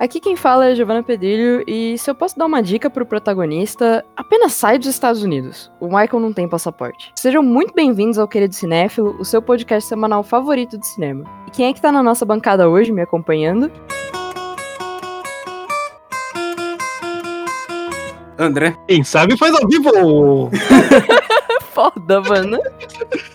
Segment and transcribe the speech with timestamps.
[0.00, 4.02] Aqui quem fala é Giovanna Pedrilho e se eu posso dar uma dica pro protagonista,
[4.16, 5.70] apenas sai dos Estados Unidos.
[5.78, 7.12] O Michael não tem passaporte.
[7.14, 11.24] Sejam muito bem-vindos ao Querido Cinéfilo, o seu podcast semanal favorito de cinema.
[11.46, 13.70] E quem é que tá na nossa bancada hoje me acompanhando?
[18.38, 18.74] André.
[18.88, 20.50] Quem sabe faz ao vivo!
[21.74, 22.58] Foda, mano.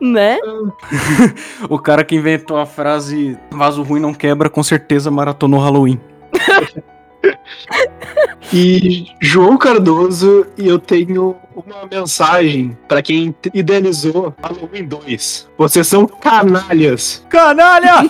[0.02, 0.40] né?
[1.70, 6.02] o cara que inventou a frase vaso ruim não quebra, com certeza maratonou Halloween.
[8.53, 15.50] E João Cardoso e eu tenho uma mensagem para quem idealizou Halloween 2.
[15.58, 17.25] Vocês são canalhas.
[17.30, 18.09] Canalha!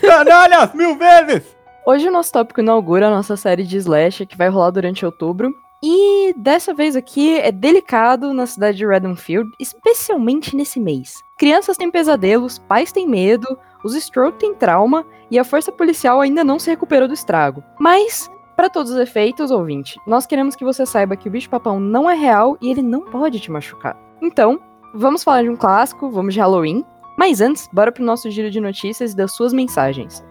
[0.00, 1.56] Canalhas mil vezes!
[1.86, 5.52] Hoje o nosso tópico inaugura a nossa série de Slash que vai rolar durante outubro.
[5.82, 11.22] E dessa vez aqui é delicado na cidade de Redonfield, especialmente nesse mês.
[11.38, 13.46] Crianças têm pesadelos, pais têm medo,
[13.84, 17.62] os Stroke têm trauma e a força policial ainda não se recuperou do estrago.
[17.78, 22.08] Mas, para todos os efeitos, ouvinte, nós queremos que você saiba que o bicho-papão não
[22.08, 23.96] é real e ele não pode te machucar.
[24.22, 24.60] Então,
[24.94, 26.84] vamos falar de um clássico, vamos de Halloween.
[27.18, 30.24] Mas antes, bora pro nosso giro de notícias e das suas mensagens.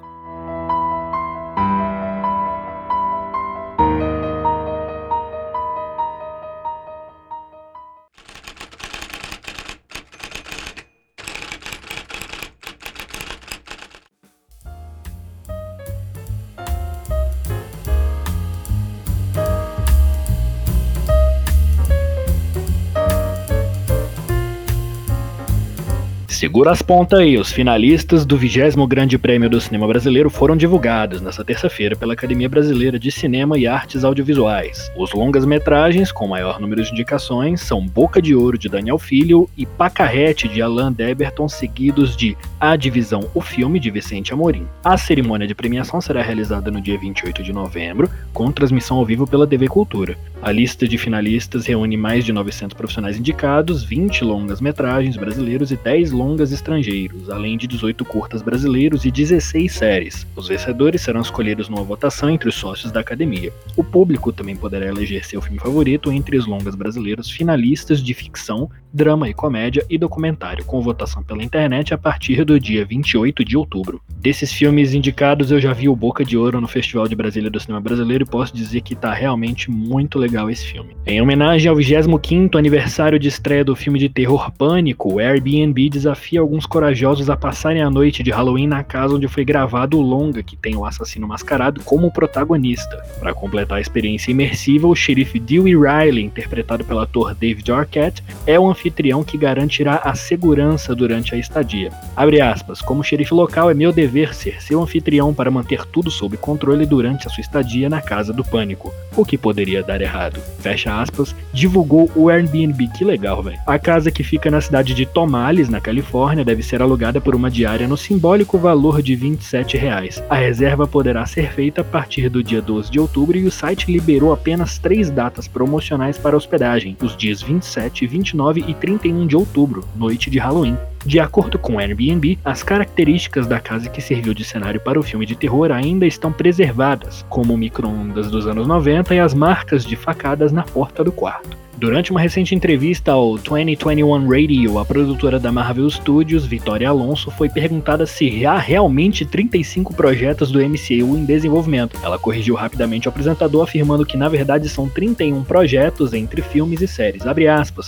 [26.46, 31.20] Segura as pontas aí, os finalistas do 20 Grande Prêmio do Cinema Brasileiro foram divulgados
[31.20, 34.92] nesta terça-feira pela Academia Brasileira de Cinema e Artes Audiovisuais.
[34.96, 39.66] Os longas-metragens com maior número de indicações são Boca de Ouro de Daniel Filho e
[39.66, 44.68] Pacarrete de Alain Deberton, seguidos de A Divisão O Filme de Vicente Amorim.
[44.84, 49.26] A cerimônia de premiação será realizada no dia 28 de novembro, com transmissão ao vivo
[49.26, 50.16] pela TV Cultura.
[50.46, 56.12] A lista de finalistas reúne mais de 900 profissionais indicados, 20 longas-metragens brasileiros e 10
[56.12, 60.28] longas longas estrangeiros, além de 18 curtas brasileiros e 16 séries.
[60.36, 63.52] Os vencedores serão escolhidos numa votação entre os sócios da academia.
[63.76, 68.70] O público também poderá eleger seu filme favorito entre os longas brasileiros finalistas de ficção,
[68.94, 73.58] drama e comédia e documentário, com votação pela internet a partir do dia 28 de
[73.58, 74.02] outubro.
[74.22, 77.60] Desses filmes indicados, eu já vi o Boca de Ouro no Festival de Brasília do
[77.60, 80.96] Cinema Brasileiro e posso dizer que tá realmente muito legal esse filme.
[81.06, 86.25] Em homenagem ao 25º aniversário de estreia do filme de terror Pânico, o Airbnb desafia
[86.26, 90.02] desafia alguns corajosos a passarem a noite de Halloween na casa onde foi gravado o
[90.02, 92.98] longa que tem o assassino mascarado como protagonista.
[93.20, 98.60] Para completar a experiência imersiva, o xerife Dewey Riley, interpretado pelo ator David Arquette, é
[98.60, 101.92] o anfitrião que garantirá a segurança durante a estadia.
[102.16, 106.38] Abre aspas, como xerife local é meu dever ser seu anfitrião para manter tudo sob
[106.38, 108.92] controle durante a sua estadia na casa do pânico.
[109.16, 110.40] O que poderia dar errado?
[110.60, 113.60] Fecha aspas, divulgou o Airbnb, que legal, velho.
[113.68, 117.36] A casa que fica na cidade de Tomales, na Califórnia, Califórnia deve ser alugada por
[117.36, 120.24] uma diária no simbólico valor de 27 reais.
[120.30, 123.92] A reserva poderá ser feita a partir do dia 12 de outubro e o site
[123.92, 129.84] liberou apenas três datas promocionais para hospedagem, os dias 27, 29 e 31 de outubro,
[129.94, 130.78] noite de Halloween.
[131.06, 135.04] De acordo com o Airbnb, as características da casa que serviu de cenário para o
[135.04, 139.96] filme de terror ainda estão preservadas, como micro-ondas dos anos 90 e as marcas de
[139.96, 141.66] facadas na porta do quarto.
[141.78, 147.50] Durante uma recente entrevista ao 2021 Radio, a produtora da Marvel Studios, Vitória Alonso, foi
[147.50, 152.00] perguntada se há realmente 35 projetos do MCU em desenvolvimento.
[152.02, 156.88] Ela corrigiu rapidamente o apresentador, afirmando que na verdade são 31 projetos entre filmes e
[156.88, 157.24] séries.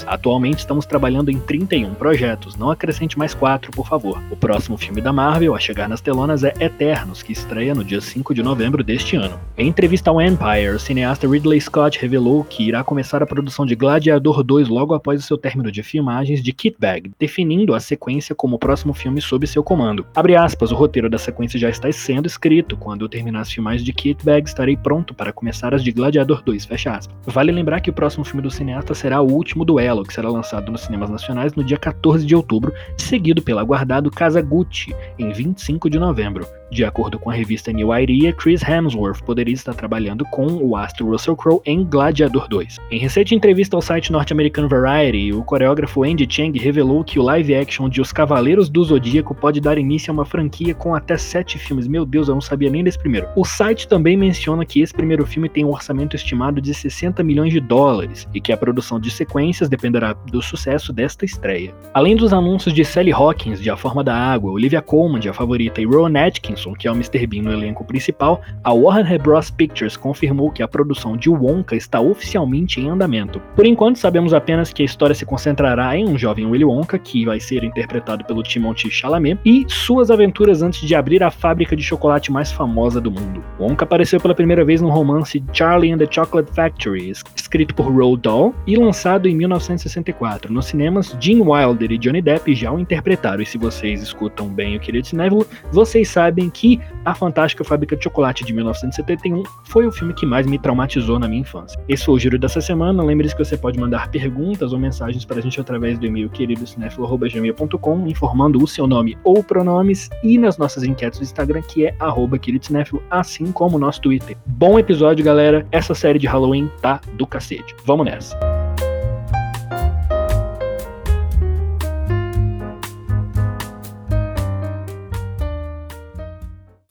[0.06, 4.20] Atualmente estamos trabalhando em 31 projetos, não acrescente mais 4, por favor.
[4.32, 8.02] O próximo filme da Marvel a chegar nas telonas é Eternos, que estreia no dia
[8.02, 9.40] 5 de novembro deste ano.
[9.56, 13.76] Em entrevista ao Empire, o cineasta Ridley Scott revelou que irá começar a produção de
[13.76, 18.56] Gladiador 2 logo após o seu término de filmagens de Kitbag, definindo a sequência como
[18.56, 20.06] o próximo filme sob seu comando.
[20.16, 22.76] Abre aspas, o roteiro da sequência já está sendo escrito.
[22.76, 26.66] Quando eu terminar as filmagens de Kitbag, estarei pronto para começar as de Gladiador 2,
[26.66, 27.16] fecha aspas.
[27.26, 30.72] Vale lembrar que o próximo filme do cineasta será O Último Duelo, que será lançado
[30.72, 36.00] nos cinemas nacionais no dia 14 de outubro, seguido pelo aguardado Kazaguchi, em 25 de
[36.00, 36.46] novembro.
[36.70, 41.10] De acordo com a revista New Idea, Chris Hemsworth poderia estar trabalhando com o astro
[41.10, 42.76] Russell Crowe em Gladiador 2.
[42.92, 47.56] Em recente entrevista ao site norte-americano Variety, o coreógrafo Andy Chang revelou que o live
[47.56, 51.58] action de Os Cavaleiros do Zodíaco pode dar início a uma franquia com até sete
[51.58, 51.88] filmes.
[51.88, 53.28] Meu Deus, eu não sabia nem desse primeiro.
[53.36, 57.54] O site também menciona que esse primeiro filme tem um orçamento estimado de 60 milhões
[57.54, 61.74] de dólares e que a produção de sequências dependerá do sucesso desta estreia.
[61.94, 65.34] Além dos anúncios de Sally Hawkins de A Forma da Água, Olivia Colman de A
[65.34, 67.26] Favorita e Rowan Atkins Johansson, que é o Mr.
[67.28, 69.52] Bean no elenco principal, a Warner Bros.
[69.52, 73.40] Pictures confirmou que a produção de Wonka está oficialmente em andamento.
[73.56, 77.26] Por enquanto, sabemos apenas que a história se concentrará em um jovem Willy Wonka, que
[77.26, 81.84] vai ser interpretado pelo Timothée Chalamet, e suas aventuras antes de abrir a fábrica de
[81.84, 83.44] chocolate mais famosa do mundo.
[83.60, 88.22] Wonka apareceu pela primeira vez no romance Charlie and the Chocolate Factory, escrito por Roald
[88.22, 90.52] Dahl e lançado em 1964.
[90.52, 94.76] Nos cinemas, Gene Wilder e Johnny Depp já o interpretaram, e se vocês escutam bem
[94.76, 99.92] o querido Cinévilo, vocês sabem que A Fantástica Fábrica de Chocolate de 1971 foi o
[99.92, 101.80] filme que mais me traumatizou na minha infância.
[101.88, 103.04] Esse foi o giro dessa semana.
[103.04, 108.64] Lembre-se que você pode mandar perguntas ou mensagens pra gente através do e-mail queridocinéfilo.gmail.com, informando
[108.64, 111.96] o seu nome ou pronomes, e nas nossas enquetes do Instagram, que é
[112.42, 114.38] queridocinéfilo, assim como o nosso Twitter.
[114.46, 115.66] Bom episódio, galera.
[115.72, 117.76] Essa série de Halloween tá do cacete.
[117.86, 118.67] Vamos nessa.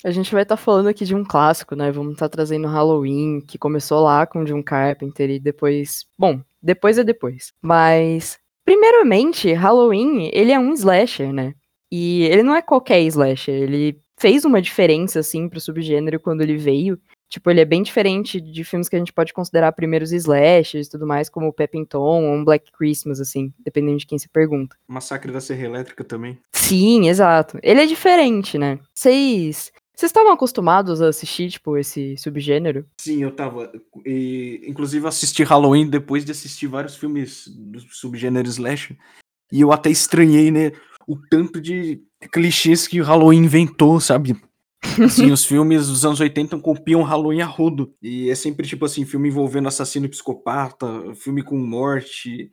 [0.07, 1.91] A gente vai estar falando aqui de um clássico, né?
[1.91, 6.07] Vamos estar trazendo Halloween, que começou lá com John Carpenter e depois.
[6.17, 7.53] Bom, depois é depois.
[7.61, 11.55] Mas, primeiramente, Halloween, ele é um slasher, né?
[11.91, 16.57] E ele não é qualquer slasher, ele fez uma diferença, assim, pro subgênero quando ele
[16.57, 17.01] veio.
[17.29, 20.91] Tipo, ele é bem diferente de filmes que a gente pode considerar primeiros slashers e
[20.91, 24.77] tudo mais, como o Peppington ou um Black Christmas, assim, dependendo de quem se pergunta.
[24.87, 26.39] Massacre da Serra Elétrica também.
[26.53, 27.59] Sim, exato.
[27.61, 28.79] Ele é diferente, né?
[28.95, 29.73] Vocês.
[29.97, 32.85] Vocês estavam acostumados a assistir, tipo, esse subgênero?
[33.01, 33.73] Sim, eu tava.
[34.05, 38.99] E, inclusive, assisti Halloween depois de assistir vários filmes do subgênero slasher.
[39.51, 40.73] E eu até estranhei, né?
[41.09, 44.37] O tanto de clichês que o Halloween inventou, sabe?
[45.03, 47.95] Assim, os filmes dos anos 80 copiam Halloween a rodo.
[48.03, 52.51] E é sempre tipo assim, filme envolvendo assassino e psicopata, filme com morte,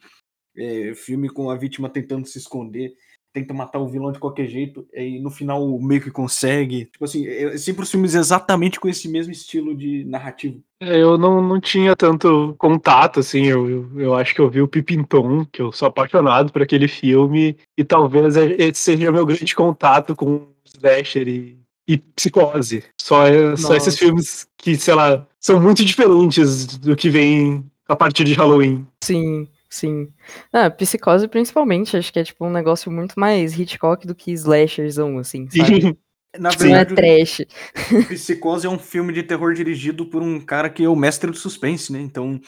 [0.56, 2.94] é, filme com a vítima tentando se esconder,
[3.33, 6.85] tenta matar o vilão de qualquer jeito, e no final meio que consegue.
[6.85, 10.62] Tipo assim, é, é sempre os filmes exatamente com esse mesmo estilo de narrativo.
[10.80, 14.62] É, Eu não, não tinha tanto contato, assim, eu, eu, eu acho que eu vi
[14.62, 19.56] o Pipinton, que eu sou apaixonado por aquele filme, e talvez esse seja meu grande
[19.56, 21.57] contato com Slasher e,
[21.88, 22.83] e Psicose.
[23.01, 27.95] Só, é- só esses filmes que, sei lá, são muito diferentes do que vem a
[27.95, 28.85] partir de Halloween.
[29.03, 30.08] Sim, sim.
[30.52, 35.18] Ah, Psicose principalmente, acho que é tipo um negócio muito mais Hitchcock do que slasherzão,
[35.18, 35.98] assim, sabe?
[36.40, 36.70] Na Sim.
[36.70, 37.46] Não é verdade, trash.
[38.10, 41.38] Psicose é um filme de terror dirigido por um cara que é o mestre do
[41.38, 42.00] suspense, né?
[42.00, 42.40] Então,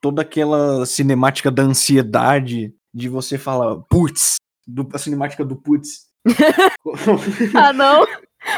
[0.00, 6.08] toda aquela cinemática da ansiedade, de você falar, putz, do- a cinemática do putz.
[7.54, 8.04] Ah, não!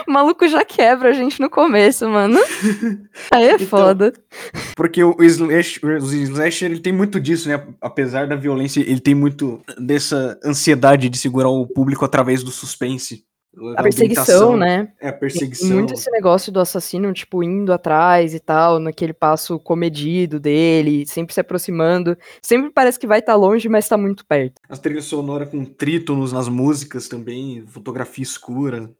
[0.06, 2.38] O maluco já quebra a gente no começo, mano.
[3.31, 4.12] Aí é Então, foda.
[4.76, 7.67] Porque o slash, o slasher, ele tem muito disso, né?
[7.81, 13.25] Apesar da violência, ele tem muito dessa ansiedade de segurar o público através do suspense.
[13.76, 14.88] A perseguição, né?
[14.99, 15.69] É, a Tem perseguição.
[15.69, 21.34] muito esse negócio do assassino, tipo, indo atrás e tal, naquele passo comedido dele, sempre
[21.34, 22.17] se aproximando.
[22.41, 24.55] Sempre parece que vai estar longe, mas tá muito perto.
[24.70, 28.91] As trilhas sonoras com trítonos nas músicas também, fotografia escura.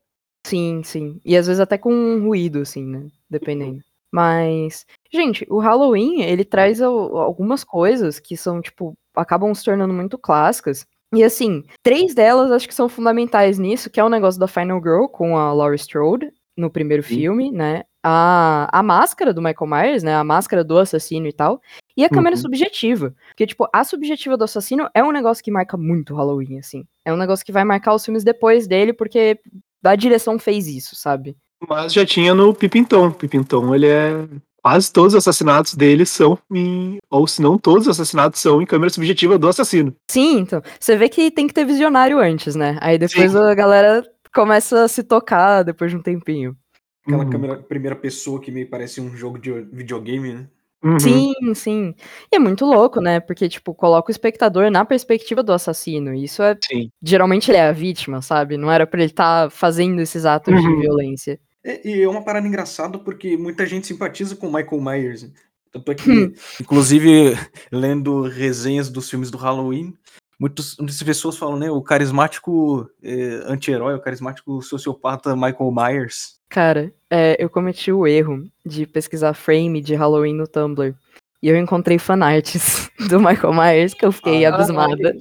[0.45, 1.21] Sim, sim.
[1.25, 3.07] E às vezes até com um ruído, assim, né?
[3.31, 3.81] Dependendo.
[4.11, 9.95] Mas, gente, o Halloween, ele traz al- algumas coisas que são, tipo, acabam se tornando
[9.95, 10.87] muito clássicas.
[11.15, 14.81] E assim, três delas acho que são fundamentais nisso, que é o negócio da Final
[14.83, 17.15] Girl com a Laurie Strode no primeiro Sim.
[17.15, 17.85] filme, né?
[18.03, 20.15] A, a máscara do Michael Myers, né?
[20.15, 21.61] A máscara do assassino e tal.
[21.97, 22.43] E a câmera Uhum.
[22.43, 23.15] subjetiva.
[23.29, 26.85] Porque, tipo, a subjetiva do assassino é um negócio que marca muito o Halloween, assim.
[27.05, 29.39] É um negócio que vai marcar os filmes depois dele, porque
[29.85, 31.37] a direção fez isso, sabe?
[31.69, 33.11] Mas já tinha no Pipinton.
[33.13, 34.27] Pipinton, ele é.
[34.65, 36.99] Quase todos os assassinatos dele são em.
[37.11, 39.93] Ou se não, todos os assassinatos são em câmera subjetiva do assassino.
[40.11, 40.63] Sim, então.
[40.79, 42.79] Você vê que tem que ter visionário antes, né?
[42.81, 43.39] Aí depois Sim.
[43.39, 46.57] a galera começa a se tocar depois de um tempinho.
[47.05, 47.31] Aquela Uhum.
[47.31, 50.47] câmera primeira pessoa que meio parece um jogo de videogame, né?
[50.85, 50.99] Uhum.
[50.99, 51.95] Sim, sim.
[52.33, 53.21] E é muito louco, né?
[53.21, 56.15] Porque, tipo, coloca o espectador na perspectiva do assassino.
[56.15, 56.57] E isso é.
[56.65, 56.91] Sim.
[57.03, 58.57] Geralmente ele é a vítima, sabe?
[58.57, 60.81] Não era pra ele estar fazendo esses atos de Uhum.
[60.81, 61.39] violência.
[61.65, 65.31] É, e é uma parada engraçada porque muita gente simpatiza com o Michael Myers.
[65.71, 66.33] Tanto é que, Hum.
[66.61, 67.35] inclusive,
[67.71, 69.95] lendo resenhas dos filmes do Halloween,
[70.43, 71.71] muitas, muitas pessoas falam, né?
[71.71, 76.41] O carismático é, anti-herói, o carismático sociopata Michael Myers.
[76.49, 80.97] Cara, é, eu cometi o erro de pesquisar frame de Halloween no Tumblr.
[81.41, 85.17] E eu encontrei fanarts do Michael Myers que eu fiquei Ah, abismada.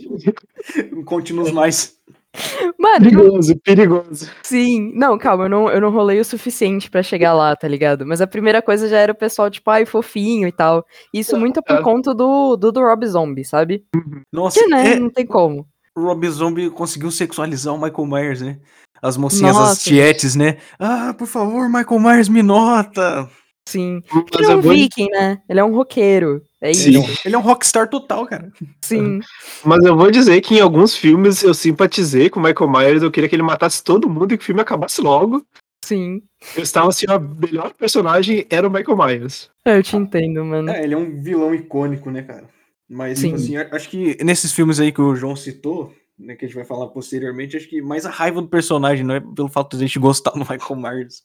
[1.06, 1.96] Conte-nos mais.
[2.80, 4.32] Mano, Perigoso, perigoso.
[4.44, 4.92] sim.
[4.96, 8.06] Não, calma, eu não, eu não rolei o suficiente pra chegar lá, tá ligado?
[8.06, 10.86] Mas a primeira coisa já era o pessoal, tipo, ai, fofinho e tal.
[11.14, 11.82] Isso muito por Ah.
[11.84, 13.84] conta do, do, do Rob Zombie, sabe?
[14.32, 14.94] Nossa, Que, né?
[14.94, 15.66] é, Não tem como.
[15.96, 18.60] o Rob Zombie conseguiu sexualizar o Michael Myers, né?
[19.04, 20.58] as mocinhas, as Nossa, tietes, né?
[20.80, 23.28] Ah, por favor, Michael Myers me nota.
[23.68, 24.02] Sim.
[24.12, 25.42] Mas ele é eu um viking, né?
[25.48, 26.44] Ele é um roqueiro.
[26.60, 26.84] É isso.
[26.84, 26.90] Sim.
[26.90, 28.52] Ele é, um, ele é um rockstar total, cara.
[28.82, 29.20] Sim.
[29.64, 33.12] Mas eu vou dizer que em alguns filmes eu simpatizei com o Michael Myers, eu
[33.12, 35.46] queria que ele matasse todo mundo e que o filme acabasse logo.
[35.84, 36.22] Sim.
[36.56, 39.50] Eu estava assim, o melhor personagem era o Michael Myers.
[39.66, 40.70] É, Eu te entendo, mano.
[40.70, 42.48] É, ele é um vilão icônico, né, cara?
[42.90, 43.34] Mas, Sim.
[43.34, 46.56] assim, a- acho que nesses filmes aí que o João citou, né, que a gente
[46.56, 49.84] vai falar posteriormente, acho que mais a raiva do personagem, não é pelo fato de
[49.84, 51.24] a gente gostar do Michael Myers.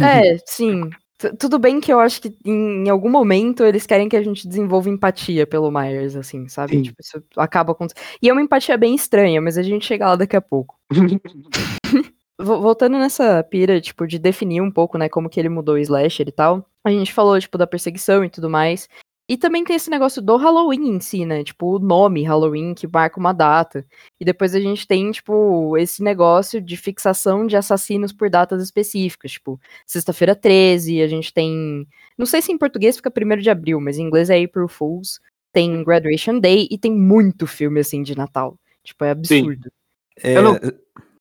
[0.00, 0.90] É, sim.
[1.38, 4.48] Tudo bem que eu acho que em, em algum momento eles querem que a gente
[4.48, 6.76] desenvolva empatia pelo Myers, assim, sabe?
[6.82, 8.02] Tipo, isso acaba acontecendo.
[8.22, 10.76] E é uma empatia bem estranha, mas a gente chega lá daqui a pouco.
[12.40, 15.78] Vo- Voltando nessa pira, tipo, de definir um pouco, né, como que ele mudou o
[15.78, 16.64] slasher e tal.
[16.84, 18.88] A gente falou, tipo, da perseguição e tudo mais.
[19.30, 21.44] E também tem esse negócio do Halloween em si, né?
[21.44, 23.86] Tipo, o nome Halloween que marca uma data.
[24.18, 29.30] E depois a gente tem, tipo, esse negócio de fixação de assassinos por datas específicas.
[29.30, 31.86] Tipo, sexta-feira 13, a gente tem.
[32.18, 35.20] Não sei se em português fica 1 de abril, mas em inglês é April Fools.
[35.52, 38.58] Tem Graduation Day e tem muito filme assim de Natal.
[38.82, 39.70] Tipo, é absurdo.
[40.16, 40.58] É, não-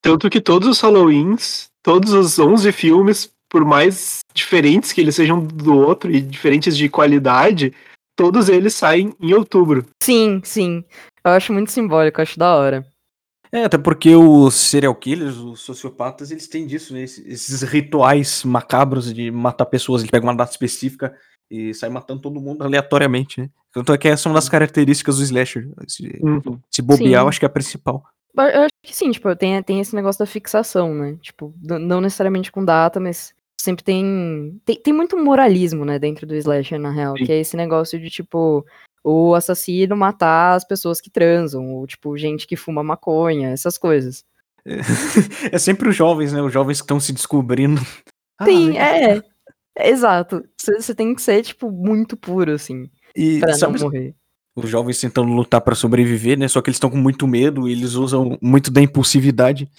[0.01, 5.45] Tanto que todos os Halloweens, todos os 11 filmes, por mais diferentes que eles sejam
[5.45, 7.71] do outro e diferentes de qualidade,
[8.19, 9.85] todos eles saem em outubro.
[10.03, 10.83] Sim, sim.
[11.23, 12.85] Eu acho muito simbólico, eu acho da hora.
[13.49, 17.03] é, até porque os serial killers, os sociopatas, eles têm disso, né?
[17.03, 20.01] Esses, esses rituais macabros de matar pessoas.
[20.01, 21.15] Ele pega uma data específica
[21.49, 23.49] e sai matando todo mundo aleatoriamente, né?
[23.71, 25.69] Tanto é que essa é uma das características do slasher.
[25.87, 26.19] Se,
[26.69, 28.03] se bobear, acho que é a principal.
[28.37, 31.17] Eu acho que sim, tipo, tem, tem esse negócio da fixação, né?
[31.21, 34.75] Tipo, não necessariamente com data, mas sempre tem, tem.
[34.81, 37.17] Tem muito moralismo, né, dentro do slasher, na real.
[37.17, 37.25] Sim.
[37.25, 38.65] Que é esse negócio de, tipo,
[39.03, 44.23] o assassino matar as pessoas que transam, ou, tipo, gente que fuma maconha, essas coisas.
[45.51, 46.41] É sempre os jovens, né?
[46.41, 47.81] Os jovens que estão se descobrindo.
[48.39, 48.83] Ah, Sim, legal.
[48.85, 49.23] é.
[49.77, 50.43] é Exato.
[50.57, 54.13] Você tem que ser, tipo, muito puro, assim, E pra sabe, não morrer.
[54.55, 56.47] os jovens tentando lutar pra sobreviver, né?
[56.47, 59.69] Só que eles estão com muito medo e eles usam muito da impulsividade.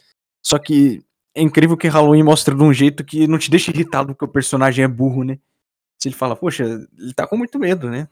[0.45, 1.03] Só que
[1.35, 4.29] é incrível que Halloween mostra de um jeito que não te deixa irritado porque o
[4.29, 5.39] personagem é burro, né?
[6.01, 8.09] Se ele fala, poxa, ele tá com muito medo, né?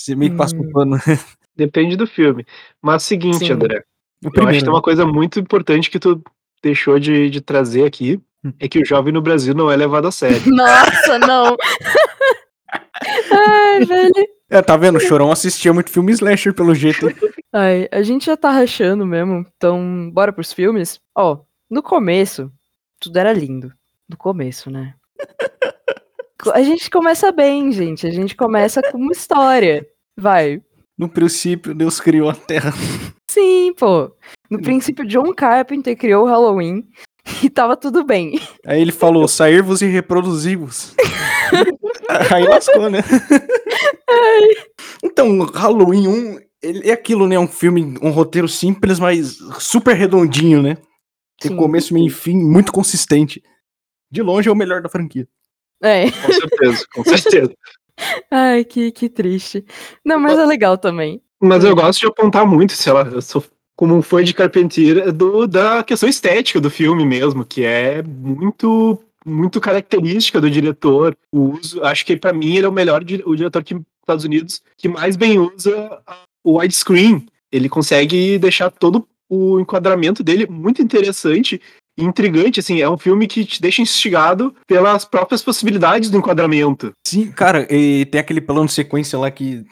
[0.00, 0.60] Você meio que passa Hum.
[0.60, 0.96] um pano.
[1.56, 2.44] Depende do filme.
[2.82, 3.52] Mas seguinte, Sim.
[3.52, 3.84] André, O eu acho
[4.22, 6.22] que primeiro, tem uma coisa muito importante que tu
[6.62, 8.52] deixou de, de trazer aqui, Hum.
[8.60, 10.40] é que o jovem no Brasil não é levado a sério.
[10.46, 11.56] Nossa, não!
[13.30, 14.12] Ai, velho.
[14.50, 14.96] É, tá vendo?
[14.96, 17.06] O Chorão assistia muito filme slasher pelo jeito.
[17.52, 21.00] Ai, a gente já tá rachando mesmo, então bora pros filmes?
[21.16, 22.50] Ó, no começo,
[23.00, 23.72] tudo era lindo.
[24.08, 24.94] No começo, né?
[26.52, 28.06] A gente começa bem, gente.
[28.06, 29.86] A gente começa com uma história.
[30.16, 30.62] Vai.
[30.96, 32.72] No princípio, Deus criou a Terra.
[33.28, 34.10] Sim, pô.
[34.50, 36.88] No princípio, John Carpenter criou o Halloween
[37.42, 38.40] e tava tudo bem.
[38.64, 40.94] Aí ele falou, sair-vos e reproduzir-vos.
[42.34, 43.00] Aí lascou, né?
[45.04, 47.38] Então, Halloween 1, ele é aquilo, né?
[47.38, 50.78] Um filme, um roteiro simples, mas super redondinho, né?
[51.40, 51.56] Tem Sim.
[51.56, 53.42] começo, meio e fim, muito consistente.
[54.10, 55.28] De longe é o melhor da franquia.
[55.82, 56.10] É.
[56.10, 57.54] Com certeza, com certeza.
[58.30, 59.64] Ai, que, que triste.
[60.04, 61.20] Não, mas é legal também.
[61.40, 63.44] Mas eu gosto de apontar muito, sei lá, eu sou
[63.76, 69.00] como um fã de Carpentier do, da questão estética do filme mesmo, que é muito
[69.24, 71.16] muito característica do diretor.
[71.30, 74.62] O uso, acho que pra mim ele é o melhor o diretor que Estados Unidos
[74.76, 76.02] que mais bem usa
[76.42, 77.26] o widescreen.
[77.52, 81.60] Ele consegue deixar todo o enquadramento dele muito interessante
[81.98, 86.92] e intrigante, assim, é um filme que te deixa instigado pelas próprias possibilidades do enquadramento.
[87.04, 89.64] Sim, cara, e tem aquele plano de sequência lá que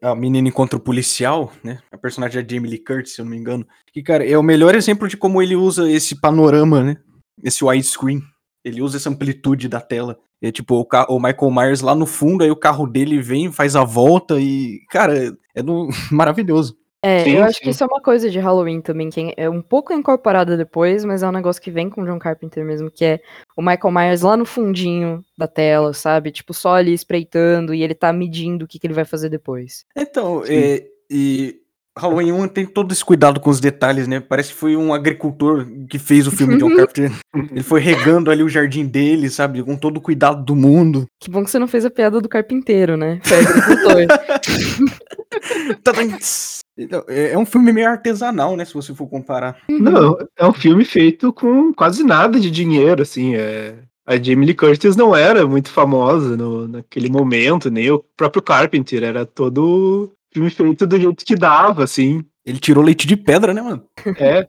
[0.00, 1.80] a menina encontra o policial, né?
[1.92, 3.66] A personagem é Jamie Lee Curtis, se eu não me engano.
[3.92, 6.96] Que, cara, é o melhor exemplo de como ele usa esse panorama, né?
[7.42, 8.22] Esse widescreen.
[8.64, 10.18] Ele usa essa amplitude da tela.
[10.40, 13.76] É tipo, o, o Michael Myers lá no fundo, aí o carro dele vem, faz
[13.76, 15.62] a volta e, cara, é
[16.10, 16.78] maravilhoso.
[17.04, 17.64] É, Sim, eu acho sim.
[17.64, 21.22] que isso é uma coisa de Halloween também, que é um pouco incorporada depois, mas
[21.22, 23.20] é um negócio que vem com o John Carpenter mesmo, que é
[23.54, 26.30] o Michael Myers lá no fundinho da tela, sabe?
[26.30, 29.84] Tipo, só ali espreitando e ele tá medindo o que, que ele vai fazer depois.
[29.94, 31.60] Então, é, e
[31.96, 34.18] Halloween 1 tem todo esse cuidado com os detalhes, né?
[34.18, 37.12] Parece que foi um agricultor que fez o filme John Carpenter.
[37.34, 39.62] Ele foi regando ali o jardim dele, sabe?
[39.62, 41.06] Com todo o cuidado do mundo.
[41.20, 43.20] Que bom que você não fez a piada do carpinteiro, né?
[43.22, 44.06] Foi agricultor.
[45.82, 46.18] Tadam!
[46.76, 48.64] Então, É é um filme meio artesanal, né?
[48.64, 49.56] Se você for comparar.
[49.68, 53.34] Não, é um filme feito com quase nada de dinheiro, assim.
[53.36, 53.76] É...
[54.06, 59.02] A Jamie Lee Curtis não era muito famosa no, naquele momento, nem o próprio Carpenter.
[59.02, 62.22] Era todo filme feito do jeito que dava, assim.
[62.44, 63.84] Ele tirou leite de pedra, né, mano?
[64.18, 64.46] É.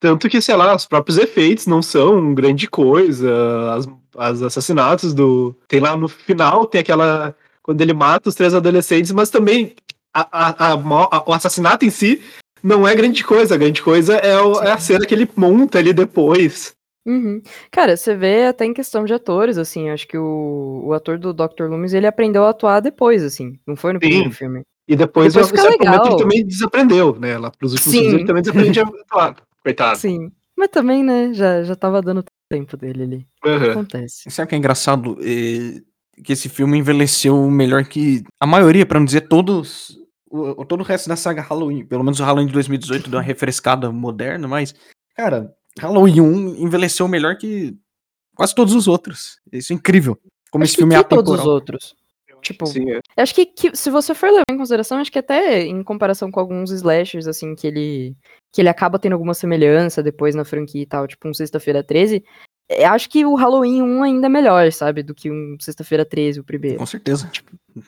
[0.00, 3.74] Tanto que, sei lá, os próprios efeitos não são grande coisa.
[3.74, 5.54] As, as assassinatos do.
[5.68, 7.34] Tem lá no final, tem aquela.
[7.62, 9.74] Quando ele mata os três adolescentes, mas também
[10.14, 12.22] a, a, a, o assassinato em si
[12.62, 13.54] não é grande coisa.
[13.54, 16.72] A grande coisa é, o, é a cena que ele monta ali depois.
[17.06, 17.42] Uhum.
[17.70, 21.34] Cara, você vê até em questão de atores, assim, acho que o, o ator do
[21.34, 21.64] Dr.
[21.68, 24.08] Loomis, ele aprendeu a atuar depois, assim, não foi no Sim.
[24.08, 24.62] primeiro filme.
[24.88, 27.38] E depois, Depois certo momento, ele também desaprendeu, né?
[27.38, 28.00] Lá pros últimos Sim.
[28.02, 29.36] filmes ele também desaprende a atuar.
[29.62, 29.98] Coitado.
[29.98, 33.70] Sim, mas também, né, já, já tava dando tempo dele ali, Aham.
[33.72, 34.30] acontece.
[34.30, 35.18] Sabe o que é engraçado?
[35.22, 35.80] É
[36.22, 39.98] que esse filme envelheceu melhor que a maioria, pra não dizer todos.
[40.36, 41.84] O, todo o resto da saga Halloween.
[41.86, 44.74] Pelo menos o Halloween de 2018 deu uma refrescada moderna, mas,
[45.14, 47.76] cara, Halloween 1 envelheceu melhor que
[48.34, 49.38] quase todos os outros.
[49.52, 50.18] Isso é incrível.
[50.50, 51.94] Como Acho esse que, filme é que todos os outros.
[52.42, 53.00] Tipo, Sim, é.
[53.16, 56.40] Acho que, que se você for levar em consideração, acho que até em comparação com
[56.40, 58.14] alguns slashers, assim, que ele,
[58.52, 62.22] que ele acaba tendo alguma semelhança depois na franquia e tal, tipo um Sexta-feira 13,
[62.68, 66.40] é, acho que o Halloween 1 ainda é melhor, sabe, do que um Sexta-feira 13,
[66.40, 66.78] o primeiro.
[66.78, 67.30] Com certeza.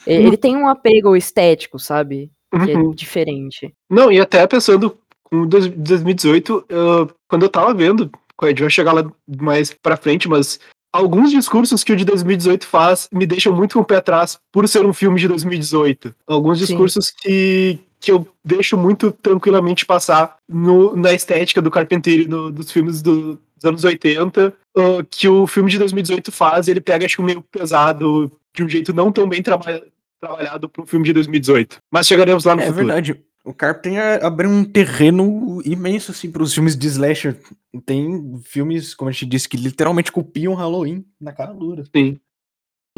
[0.06, 2.30] E- Ele tem um apego estético, sabe,
[2.64, 2.92] que Uhum.
[2.92, 3.74] é diferente.
[3.90, 8.10] Não, e até pensando com dois- 2018, eu- quando eu tava vendo,
[8.40, 9.04] a gente vai chegar lá
[9.40, 10.58] mais pra frente, mas
[10.92, 14.66] alguns discursos que o de 2018 faz me deixam muito com o pé atrás por
[14.68, 16.14] ser um filme de 2018.
[16.26, 16.66] Alguns Sim.
[16.66, 22.70] discursos que, que eu deixo muito tranquilamente passar no- na estética do Carpentier no- dos
[22.70, 27.16] filmes do- dos anos 80, ah, que o filme de 2018 faz, ele pega, acho
[27.16, 29.82] que meio pesado, de um jeito não tão bem traba-
[30.20, 31.78] trabalhado para um filme de 2018.
[31.90, 32.86] Mas chegaremos lá no É futuro.
[32.86, 33.24] verdade.
[33.44, 37.38] O Carpenter abriu um terreno imenso, assim, pros filmes de slasher.
[37.84, 41.84] Tem filmes, como a gente disse, que literalmente copiam Halloween na cara dura.
[41.94, 42.18] Sim.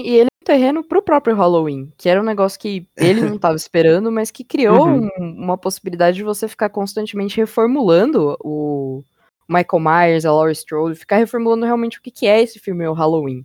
[0.00, 3.37] E ele é um terreno pro próprio Halloween, que era um negócio que ele não
[3.37, 5.09] tava esperando, mas que criou Uhum.
[5.18, 9.02] um- uma possibilidade de você ficar constantemente reformulando o
[9.46, 12.94] Michael Myers, a Laurie Strode, ficar reformulando realmente o que, que é esse filme, o
[12.94, 13.44] Halloween.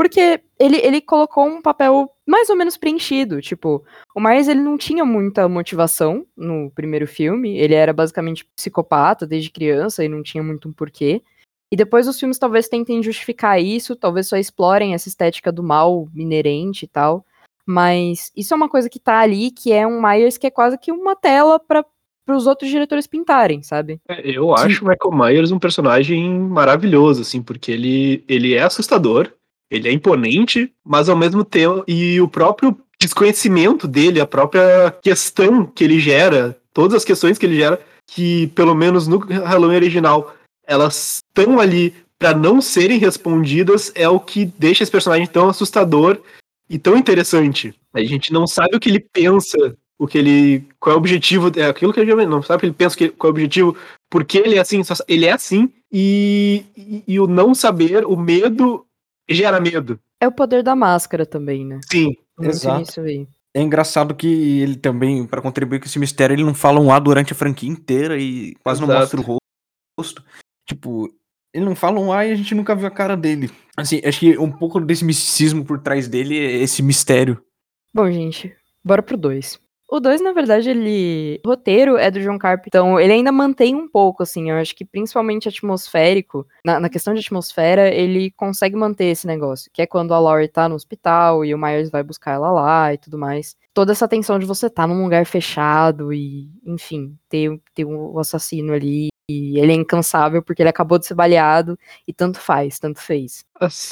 [0.00, 3.84] Porque ele, ele colocou um papel mais ou menos preenchido, tipo,
[4.16, 9.50] o Myers ele não tinha muita motivação no primeiro filme, ele era basicamente psicopata desde
[9.50, 11.22] criança e não tinha muito um porquê.
[11.70, 16.08] E depois os filmes talvez tentem justificar isso, talvez só explorem essa estética do mal
[16.16, 17.22] inerente e tal.
[17.66, 20.78] Mas isso é uma coisa que tá ali, que é um Myers que é quase
[20.78, 21.84] que uma tela para
[22.26, 24.00] os outros diretores pintarem, sabe?
[24.08, 29.30] É, Eu acho o Michael Myers um personagem maravilhoso, assim, porque ele, ele é assustador,
[29.70, 31.84] ele é imponente, mas ao mesmo tempo.
[31.86, 37.46] E o próprio desconhecimento dele, a própria questão que ele gera, todas as questões que
[37.46, 40.34] ele gera, que pelo menos no Halloween original,
[40.66, 46.18] elas estão ali para não serem respondidas, é o que deixa esse personagem tão assustador
[46.68, 47.74] e tão interessante.
[47.94, 50.64] A gente não sabe o que ele pensa, o que ele.
[50.78, 52.96] qual é o objetivo, é aquilo que a gente não sabe o que ele pensa,
[53.16, 53.76] qual é o objetivo,
[54.10, 58.84] porque ele é assim, ele é assim, e, e, e o não saber, o medo
[59.34, 59.98] gera medo.
[60.20, 61.80] É o poder da máscara também, né?
[61.90, 62.14] Sim.
[62.38, 63.00] Muito Exato.
[63.02, 63.26] aí.
[63.54, 66.98] É engraçado que ele também, pra contribuir com esse mistério, ele não fala um A
[66.98, 69.00] durante a franquia inteira e quase não Exato.
[69.00, 69.38] mostra o ro-
[69.98, 70.24] rosto.
[70.68, 71.08] Tipo,
[71.52, 73.50] ele não fala um A e a gente nunca viu a cara dele.
[73.76, 77.42] Assim, acho que um pouco desse misticismo por trás dele é esse mistério.
[77.92, 79.60] Bom, gente, bora pro 2.
[79.92, 81.40] O 2, na verdade, ele.
[81.44, 84.48] O roteiro é do John Carpenter, então ele ainda mantém um pouco, assim.
[84.48, 89.68] Eu acho que principalmente atmosférico, na, na questão de atmosfera, ele consegue manter esse negócio.
[89.74, 92.94] Que é quando a Laurie tá no hospital e o Myers vai buscar ela lá
[92.94, 93.56] e tudo mais.
[93.74, 98.72] Toda essa tensão de você tá num lugar fechado e, enfim, ter, ter um assassino
[98.72, 99.08] ali.
[99.30, 103.44] E ele é incansável porque ele acabou de ser baleado e tanto faz, tanto fez.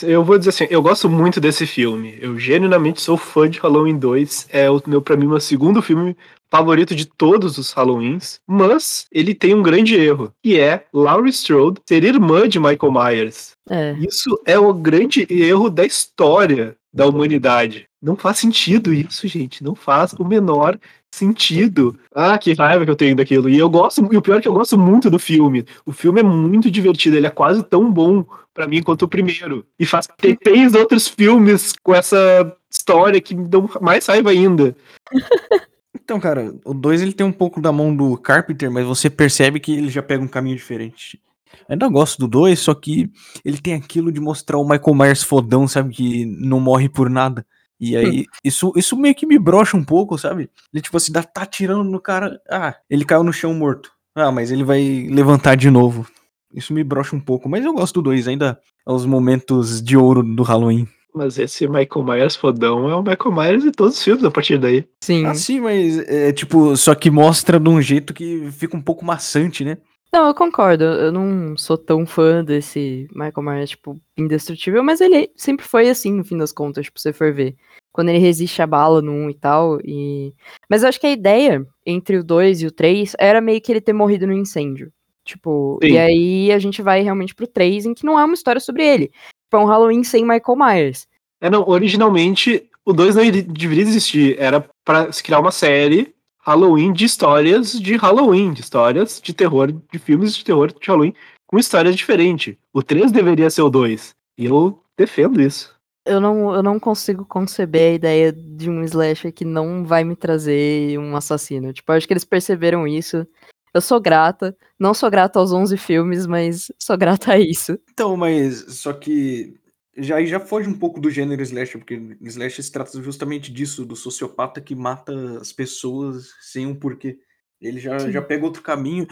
[0.03, 2.19] Eu vou dizer assim, eu gosto muito desse filme.
[2.21, 4.49] Eu genuinamente sou fã de Halloween 2.
[4.51, 6.17] É o meu, pra mim, meu segundo filme
[6.51, 8.41] favorito de todos os Halloweens.
[8.47, 13.53] Mas ele tem um grande erro, que é Laurie Strode ser irmã de Michael Myers.
[13.69, 13.93] É.
[14.01, 17.88] Isso é o grande erro da história da humanidade.
[18.01, 19.63] Não faz sentido isso, gente.
[19.63, 20.79] Não faz o menor
[21.13, 21.99] sentido.
[22.15, 23.49] Ah, que raiva que eu tenho daquilo.
[23.49, 25.65] E eu gosto, e o pior é que eu gosto muito do filme.
[25.85, 29.67] O filme é muito divertido, ele é quase tão bom pra mim quanto o primeiro.
[29.79, 34.77] E faz tem três outros filmes com essa história que me dão mais raiva ainda.
[36.01, 39.61] Então, cara, o 2 ele tem um pouco da mão do Carpenter, mas você percebe
[39.61, 41.21] que ele já pega um caminho diferente.
[41.69, 43.11] Ainda gosto do 2, só que
[43.45, 45.95] ele tem aquilo de mostrar o Michael Myers fodão, sabe?
[45.95, 47.45] Que não morre por nada.
[47.81, 50.51] E aí, isso, isso meio que me brocha um pouco, sabe?
[50.73, 52.41] Ele, tipo assim, dá- tá atirando no cara.
[52.51, 53.91] Ah, ele caiu no chão morto.
[54.17, 56.07] Ah, mas ele vai levantar de novo.
[56.53, 59.97] Isso me brocha um pouco, mas eu gosto do 2, ainda é os momentos de
[59.97, 60.89] ouro do Halloween.
[61.15, 64.59] Mas esse Michael Myers fodão é o Michael Myers de todos os filmes a partir
[64.59, 64.85] daí.
[65.03, 65.25] Sim.
[65.27, 69.05] Ah, sim, mas é tipo, só que mostra de um jeito que fica um pouco
[69.05, 69.79] maçante, né?
[70.13, 70.85] Não, eu concordo.
[70.85, 76.13] Eu não sou tão fã desse Michael Myers, tipo, indestrutível, mas ele sempre foi assim,
[76.13, 77.57] no fim das contas, tipo, se você for ver.
[77.93, 79.81] Quando ele resiste a bala no 1 e tal.
[79.85, 80.35] E...
[80.69, 83.73] Mas eu acho que a ideia entre o 2 e o 3 era meio que
[83.73, 84.93] ele ter morrido no incêndio.
[85.25, 85.91] Tipo, Sim.
[85.91, 88.87] e aí a gente vai realmente pro 3, em que não é uma história sobre
[88.87, 89.09] ele.
[89.09, 91.07] Tipo, é um Halloween sem Michael Myers.
[91.41, 94.37] É, não, originalmente o 2 não deveria existir.
[94.39, 96.15] Era pra se criar uma série
[96.49, 101.13] Halloween de histórias de Halloween, de histórias de terror, de filmes de terror de Halloween,
[101.47, 102.57] com histórias diferentes.
[102.73, 104.15] O 3 deveria ser o 2.
[104.39, 105.77] E eu defendo isso.
[106.07, 110.17] Eu não, eu não consigo conceber a ideia de um slasher que não vai me
[110.17, 111.71] trazer um assassino.
[111.71, 113.27] Tipo, acho que eles perceberam isso.
[113.75, 114.57] Eu sou grata.
[114.79, 117.79] Não sou grata aos 11 filmes, mas sou grata a isso.
[117.93, 119.55] Então, mas só que
[119.99, 123.85] já aí já foge um pouco do gênero slasher, porque slasher se trata justamente disso,
[123.85, 127.19] do sociopata que mata as pessoas sem um porquê.
[127.61, 128.13] Ele já, Sim.
[128.13, 129.07] já pega outro caminho.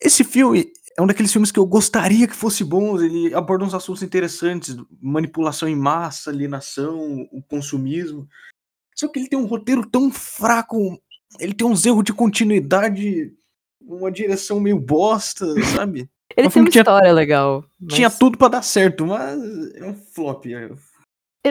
[0.00, 3.00] Esse filme é um daqueles filmes que eu gostaria que fosse bom.
[3.00, 8.26] Ele aborda uns assuntos interessantes, manipulação em massa, alienação, o consumismo.
[8.96, 11.00] Só que ele tem um roteiro tão fraco,
[11.38, 13.32] ele tem uns erros de continuidade,
[13.80, 16.08] uma direção meio bosta, sabe?
[16.36, 17.64] Ele Um tem uma tinha- história legal.
[17.80, 19.38] mas- Tinha tudo pra dar certo, mas
[19.74, 20.46] é um flop.
[20.46, 20.70] é.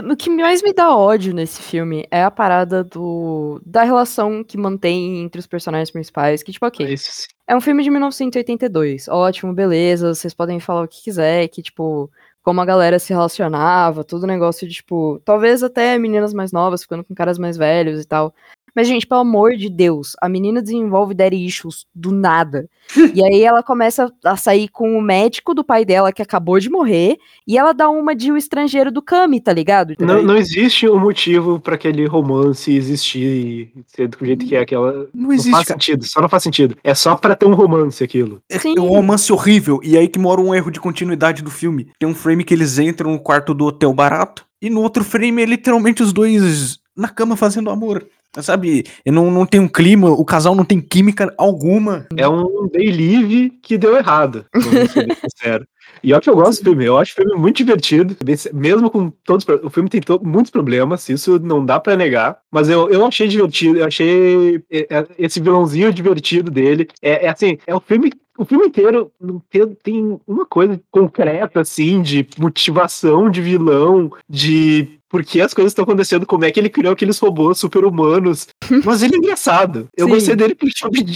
[0.01, 4.55] O que mais me dá ódio nesse filme é a parada do da relação que
[4.55, 9.51] mantém entre os personagens principais, que tipo, ok, É é um filme de 1982, ótimo,
[9.51, 12.07] beleza, vocês podem falar o que quiser, que tipo,
[12.43, 17.03] como a galera se relacionava, todo negócio de tipo, talvez até meninas mais novas ficando
[17.03, 18.31] com caras mais velhos e tal.
[18.75, 22.69] Mas, gente, pelo amor de Deus, a menina desenvolve daddy issues do nada.
[23.13, 26.69] e aí ela começa a sair com o médico do pai dela que acabou de
[26.69, 29.95] morrer, e ela dá uma de o estrangeiro do Kami, tá ligado?
[29.99, 34.61] Não, não existe um motivo pra aquele romance existir e ser do jeito que é
[34.61, 35.07] aquela.
[35.13, 35.79] Não Não existe, faz cara.
[35.79, 36.75] sentido, só não faz sentido.
[36.83, 38.41] É só pra ter um romance aquilo.
[38.49, 38.75] É, Sim.
[38.77, 39.79] é um romance horrível.
[39.83, 41.91] E aí que mora um erro de continuidade do filme.
[41.99, 44.45] Tem um frame que eles entram no quarto do hotel barato.
[44.61, 48.05] E no outro frame é literalmente os dois na cama fazendo amor.
[48.37, 48.85] Sabe?
[49.05, 52.07] Não, não tem um clima, o casal não tem química alguma.
[52.15, 54.91] É um day live que deu errado, vamos
[55.37, 55.67] ser.
[56.03, 58.15] E olha que eu gosto do filme, eu acho o filme muito divertido,
[58.53, 62.69] mesmo com todos O filme tem to- muitos problemas, isso não dá pra negar, mas
[62.69, 66.87] eu, eu achei divertido, eu achei é, é, esse vilãozinho divertido dele.
[67.01, 68.11] É, é assim, é o filme.
[68.39, 74.97] O filme inteiro não tem, tem uma coisa concreta, assim, de motivação de vilão, de
[75.09, 78.47] por que as coisas estão acontecendo, como é que ele criou aqueles robôs super-humanos.
[78.85, 79.89] Mas ele é engraçado.
[79.97, 80.13] Eu Sim.
[80.13, 80.71] gostei dele porque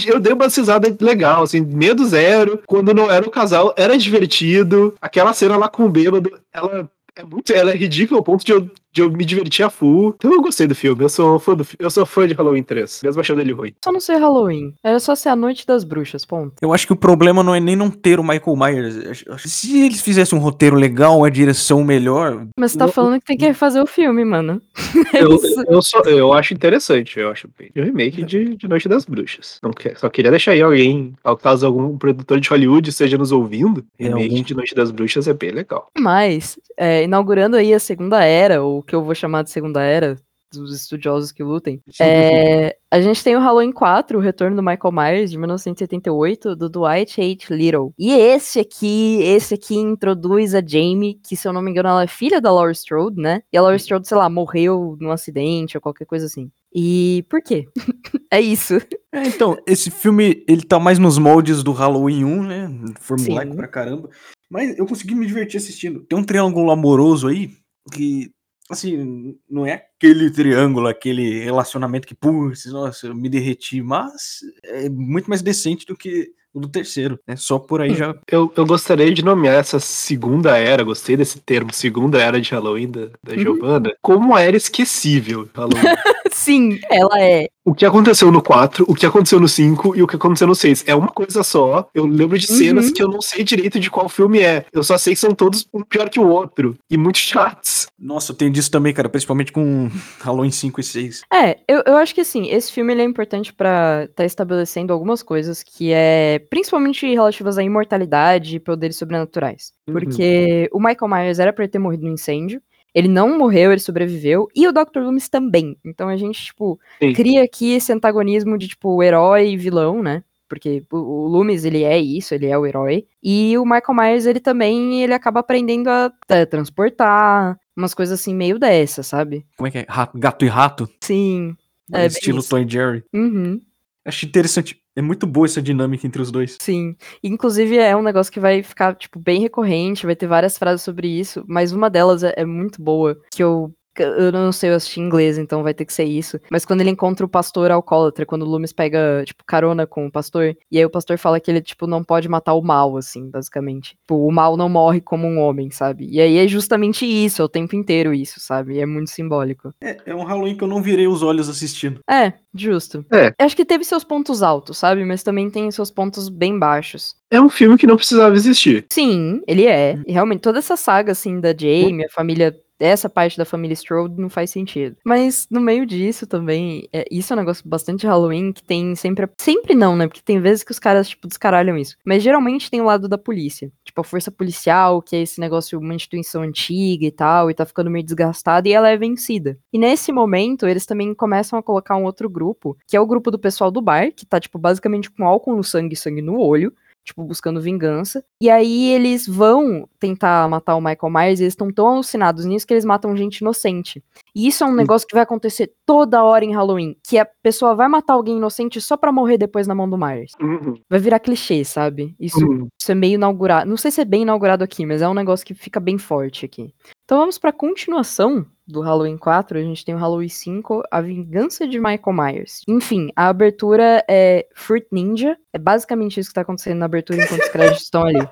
[0.06, 2.60] eu, dei uma cisada legal, assim, medo zero.
[2.66, 4.94] Quando não era o casal, era divertido.
[5.00, 7.54] Aquela cena lá com o bêbado, ela é muito.
[7.54, 8.68] Ela é ridícula ao ponto de eu,
[9.00, 10.14] eu me divertir a full.
[10.16, 11.02] Então eu gostei do filme.
[11.04, 13.72] Eu sou fã do fi- Eu sou fã de Halloween 3, mesmo achando ele ruim.
[13.84, 14.74] Só não ser Halloween.
[14.82, 16.54] Era só ser a noite das bruxas, ponto.
[16.60, 18.96] Eu acho que o problema não é nem não ter o Michael Myers.
[19.04, 22.46] Eu acho- eu acho- Se eles fizessem um roteiro legal, uma direção melhor.
[22.58, 24.60] Mas você tá Não- falando que tem que refazer o filme, mano.
[24.74, 24.74] É
[25.24, 27.70] Eu, eu, sou, eu acho interessante, eu acho bem.
[27.76, 29.58] Um remake de, de Noite das Bruxas.
[29.62, 33.32] Não quer, só queria deixar aí alguém, ao caso algum produtor de Hollywood esteja nos
[33.32, 35.88] ouvindo, É, remake algum- de Noite das Bruxas é bem legal.
[35.98, 39.82] Mas, é, inaugurando aí a segunda era, ou o que eu vou chamar de segunda
[39.82, 40.16] era,
[40.52, 44.92] dos estudiosos que lutem, é, a gente tem o Halloween 4, o retorno do Michael
[44.92, 47.54] Myers, de 1978, do Dwight H.
[47.54, 47.92] Little.
[47.98, 52.04] E esse aqui, esse aqui introduz a Jamie, que se eu não me engano ela
[52.04, 53.42] é filha da Laurie Strode, né?
[53.52, 56.50] E a Laurie Strode, sei lá, morreu num acidente ou qualquer coisa assim.
[56.72, 57.66] E por quê?
[58.30, 58.74] é isso.
[59.12, 62.70] É, então, esse filme, ele tá mais nos moldes do Halloween 1, né?
[63.00, 63.56] Formulaico Sim.
[63.56, 64.10] pra caramba.
[64.50, 66.00] Mas eu consegui me divertir assistindo.
[66.04, 67.50] Tem um triângulo amoroso aí
[67.92, 68.30] que,
[68.70, 74.88] assim, não é aquele triângulo, aquele relacionamento que, putz, nossa, eu me derreti, mas é
[74.88, 77.18] muito mais decente do que o do terceiro.
[77.26, 78.14] É só por aí já.
[78.30, 82.90] Eu, eu gostaria de nomear essa segunda era, gostei desse termo, segunda era de Halloween
[82.90, 83.38] da, da Uhum.
[83.40, 85.48] Giovanna, como era esquecível.
[85.54, 85.82] Halloween.
[86.34, 87.48] Sim, ela é.
[87.64, 90.54] o que aconteceu no 4, o que aconteceu no 5 e o que aconteceu no
[90.54, 90.82] 6.
[90.86, 91.88] É uma coisa só.
[91.94, 92.92] Eu lembro de cenas Uhum.
[92.92, 94.66] que eu não sei direito de qual filme é.
[94.72, 96.76] Eu só sei que são todos um pior que o outro.
[96.90, 97.86] E muito chatos.
[97.98, 99.88] Nossa, eu tenho disso também, cara, principalmente com
[100.20, 101.22] Halloween 5 e 6.
[101.32, 105.22] É, eu, eu acho que assim, esse filme ele é importante pra tá estabelecendo algumas
[105.22, 109.72] coisas que é principalmente relativas à imortalidade e poderes sobrenaturais.
[109.86, 109.94] Uhum.
[109.94, 112.60] Porque o Michael Myers era pra ele ter morrido no incêndio,
[112.94, 115.00] ele não morreu, ele sobreviveu, e o Dr.
[115.00, 115.76] Loomis também.
[115.84, 117.12] Então a gente, tipo, Sim.
[117.12, 120.22] cria aqui esse antagonismo de, tipo, herói e vilão, né?
[120.48, 123.06] Porque o, Loomis, ele é isso, ele é o herói.
[123.22, 128.34] E o Michael Myers, ele também, ele acaba aprendendo a é, transportar, umas coisas assim
[128.34, 129.44] meio dessa, sabe?
[129.56, 129.86] Como é que é?
[129.88, 130.88] Rato- gato e rato?
[131.02, 131.56] Sim.
[131.92, 132.42] É, estilo.
[132.42, 133.04] Tom e Jerry.
[133.12, 133.60] Uhum.
[134.04, 134.78] Acho interessante.
[134.96, 136.56] É muito boa essa dinâmica entre os dois.
[136.60, 136.96] Sim.
[137.22, 141.08] Inclusive, é um negócio que vai ficar, tipo, bem recorrente, vai ter várias frases sobre
[141.08, 145.00] isso, mas uma delas é, é muito boa, que eu eu não sei, eu assisti
[145.00, 146.40] em inglês, então vai ter que ser isso.
[146.50, 150.10] Mas quando ele encontra o pastor alcoólatra, quando o Loomis pega, tipo, carona com o
[150.10, 153.30] pastor, e aí o pastor fala que ele, tipo, não pode matar o mal, assim,
[153.30, 153.96] basicamente.
[153.96, 156.08] Tipo, o mal não morre como um homem, sabe?
[156.10, 158.74] E aí é justamente isso, é o tempo inteiro isso, sabe?
[158.74, 159.74] E é muito simbólico.
[159.80, 162.00] É, é um Halloween que eu não virei os olhos assistindo.
[162.08, 163.04] É, justo.
[163.12, 163.32] É.
[163.38, 165.04] Acho que teve seus pontos altos, sabe?
[165.04, 167.14] Mas também tem seus pontos bem baixos.
[167.30, 168.86] É um filme que não precisava existir.
[168.90, 169.98] Sim, ele é.
[170.06, 172.54] E realmente, toda essa saga, assim, da Jamie, a família
[172.88, 174.96] essa parte da família Strode não faz sentido.
[175.04, 179.28] Mas no meio disso também, é, isso é um negócio bastante Halloween que tem sempre.
[179.38, 180.06] Sempre não, né?
[180.06, 181.96] Porque tem vezes que os caras, tipo, descaralham isso.
[182.04, 183.70] Mas geralmente tem o lado da polícia.
[183.84, 187.64] Tipo, a força policial, que é esse negócio, uma instituição antiga e tal, e tá
[187.64, 189.58] ficando meio desgastada, e ela é vencida.
[189.72, 193.30] E nesse momento, eles também começam a colocar um outro grupo, que é o grupo
[193.30, 196.38] do pessoal do bar, que tá, tipo, basicamente com álcool no sangue e sangue no
[196.38, 196.72] olho
[197.04, 198.24] tipo, buscando vingança.
[198.40, 202.66] E aí eles vão tentar matar o Michael Myers e eles estão tão alucinados nisso
[202.66, 204.02] que eles matam gente inocente.
[204.34, 207.74] E isso é um negócio que vai acontecer toda hora em Halloween, que a pessoa
[207.74, 210.32] vai matar alguém inocente só pra morrer depois na mão do Myers.
[210.40, 210.74] Uhum.
[210.90, 212.16] Vai virar clichê, sabe?
[212.18, 212.68] Isso, Uhum.
[212.80, 213.68] isso é meio inaugurado.
[213.68, 216.44] Não sei se é bem inaugurado aqui, mas é um negócio que fica bem forte
[216.44, 216.72] aqui.
[217.04, 219.58] Então vamos pra continuação do Halloween 4.
[219.58, 222.62] A gente tem o Halloween 5, A Vingança de Michael Myers.
[222.68, 225.36] Enfim, a abertura é Fruit Ninja.
[225.52, 228.26] É basicamente isso que tá acontecendo na abertura enquanto os créditos estão ali.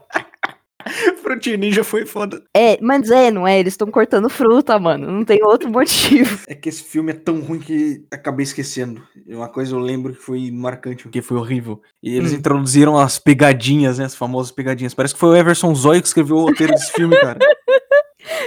[1.23, 2.43] Fruit Ninja foi foda.
[2.57, 3.59] É, mas é, não é?
[3.61, 5.11] Eles estão cortando fruta, mano.
[5.13, 6.41] Não tem outro motivo.
[6.49, 9.01] É que esse filme é tão ruim que acabei esquecendo.
[9.29, 11.81] Uma coisa eu lembro que foi marcante, porque foi horrível.
[12.03, 12.37] E eles Hum.
[12.37, 14.07] introduziram as pegadinhas, né?
[14.07, 14.93] As famosas pegadinhas.
[14.93, 17.39] Parece que foi o Everson Zoy que escreveu o roteiro desse filme, cara.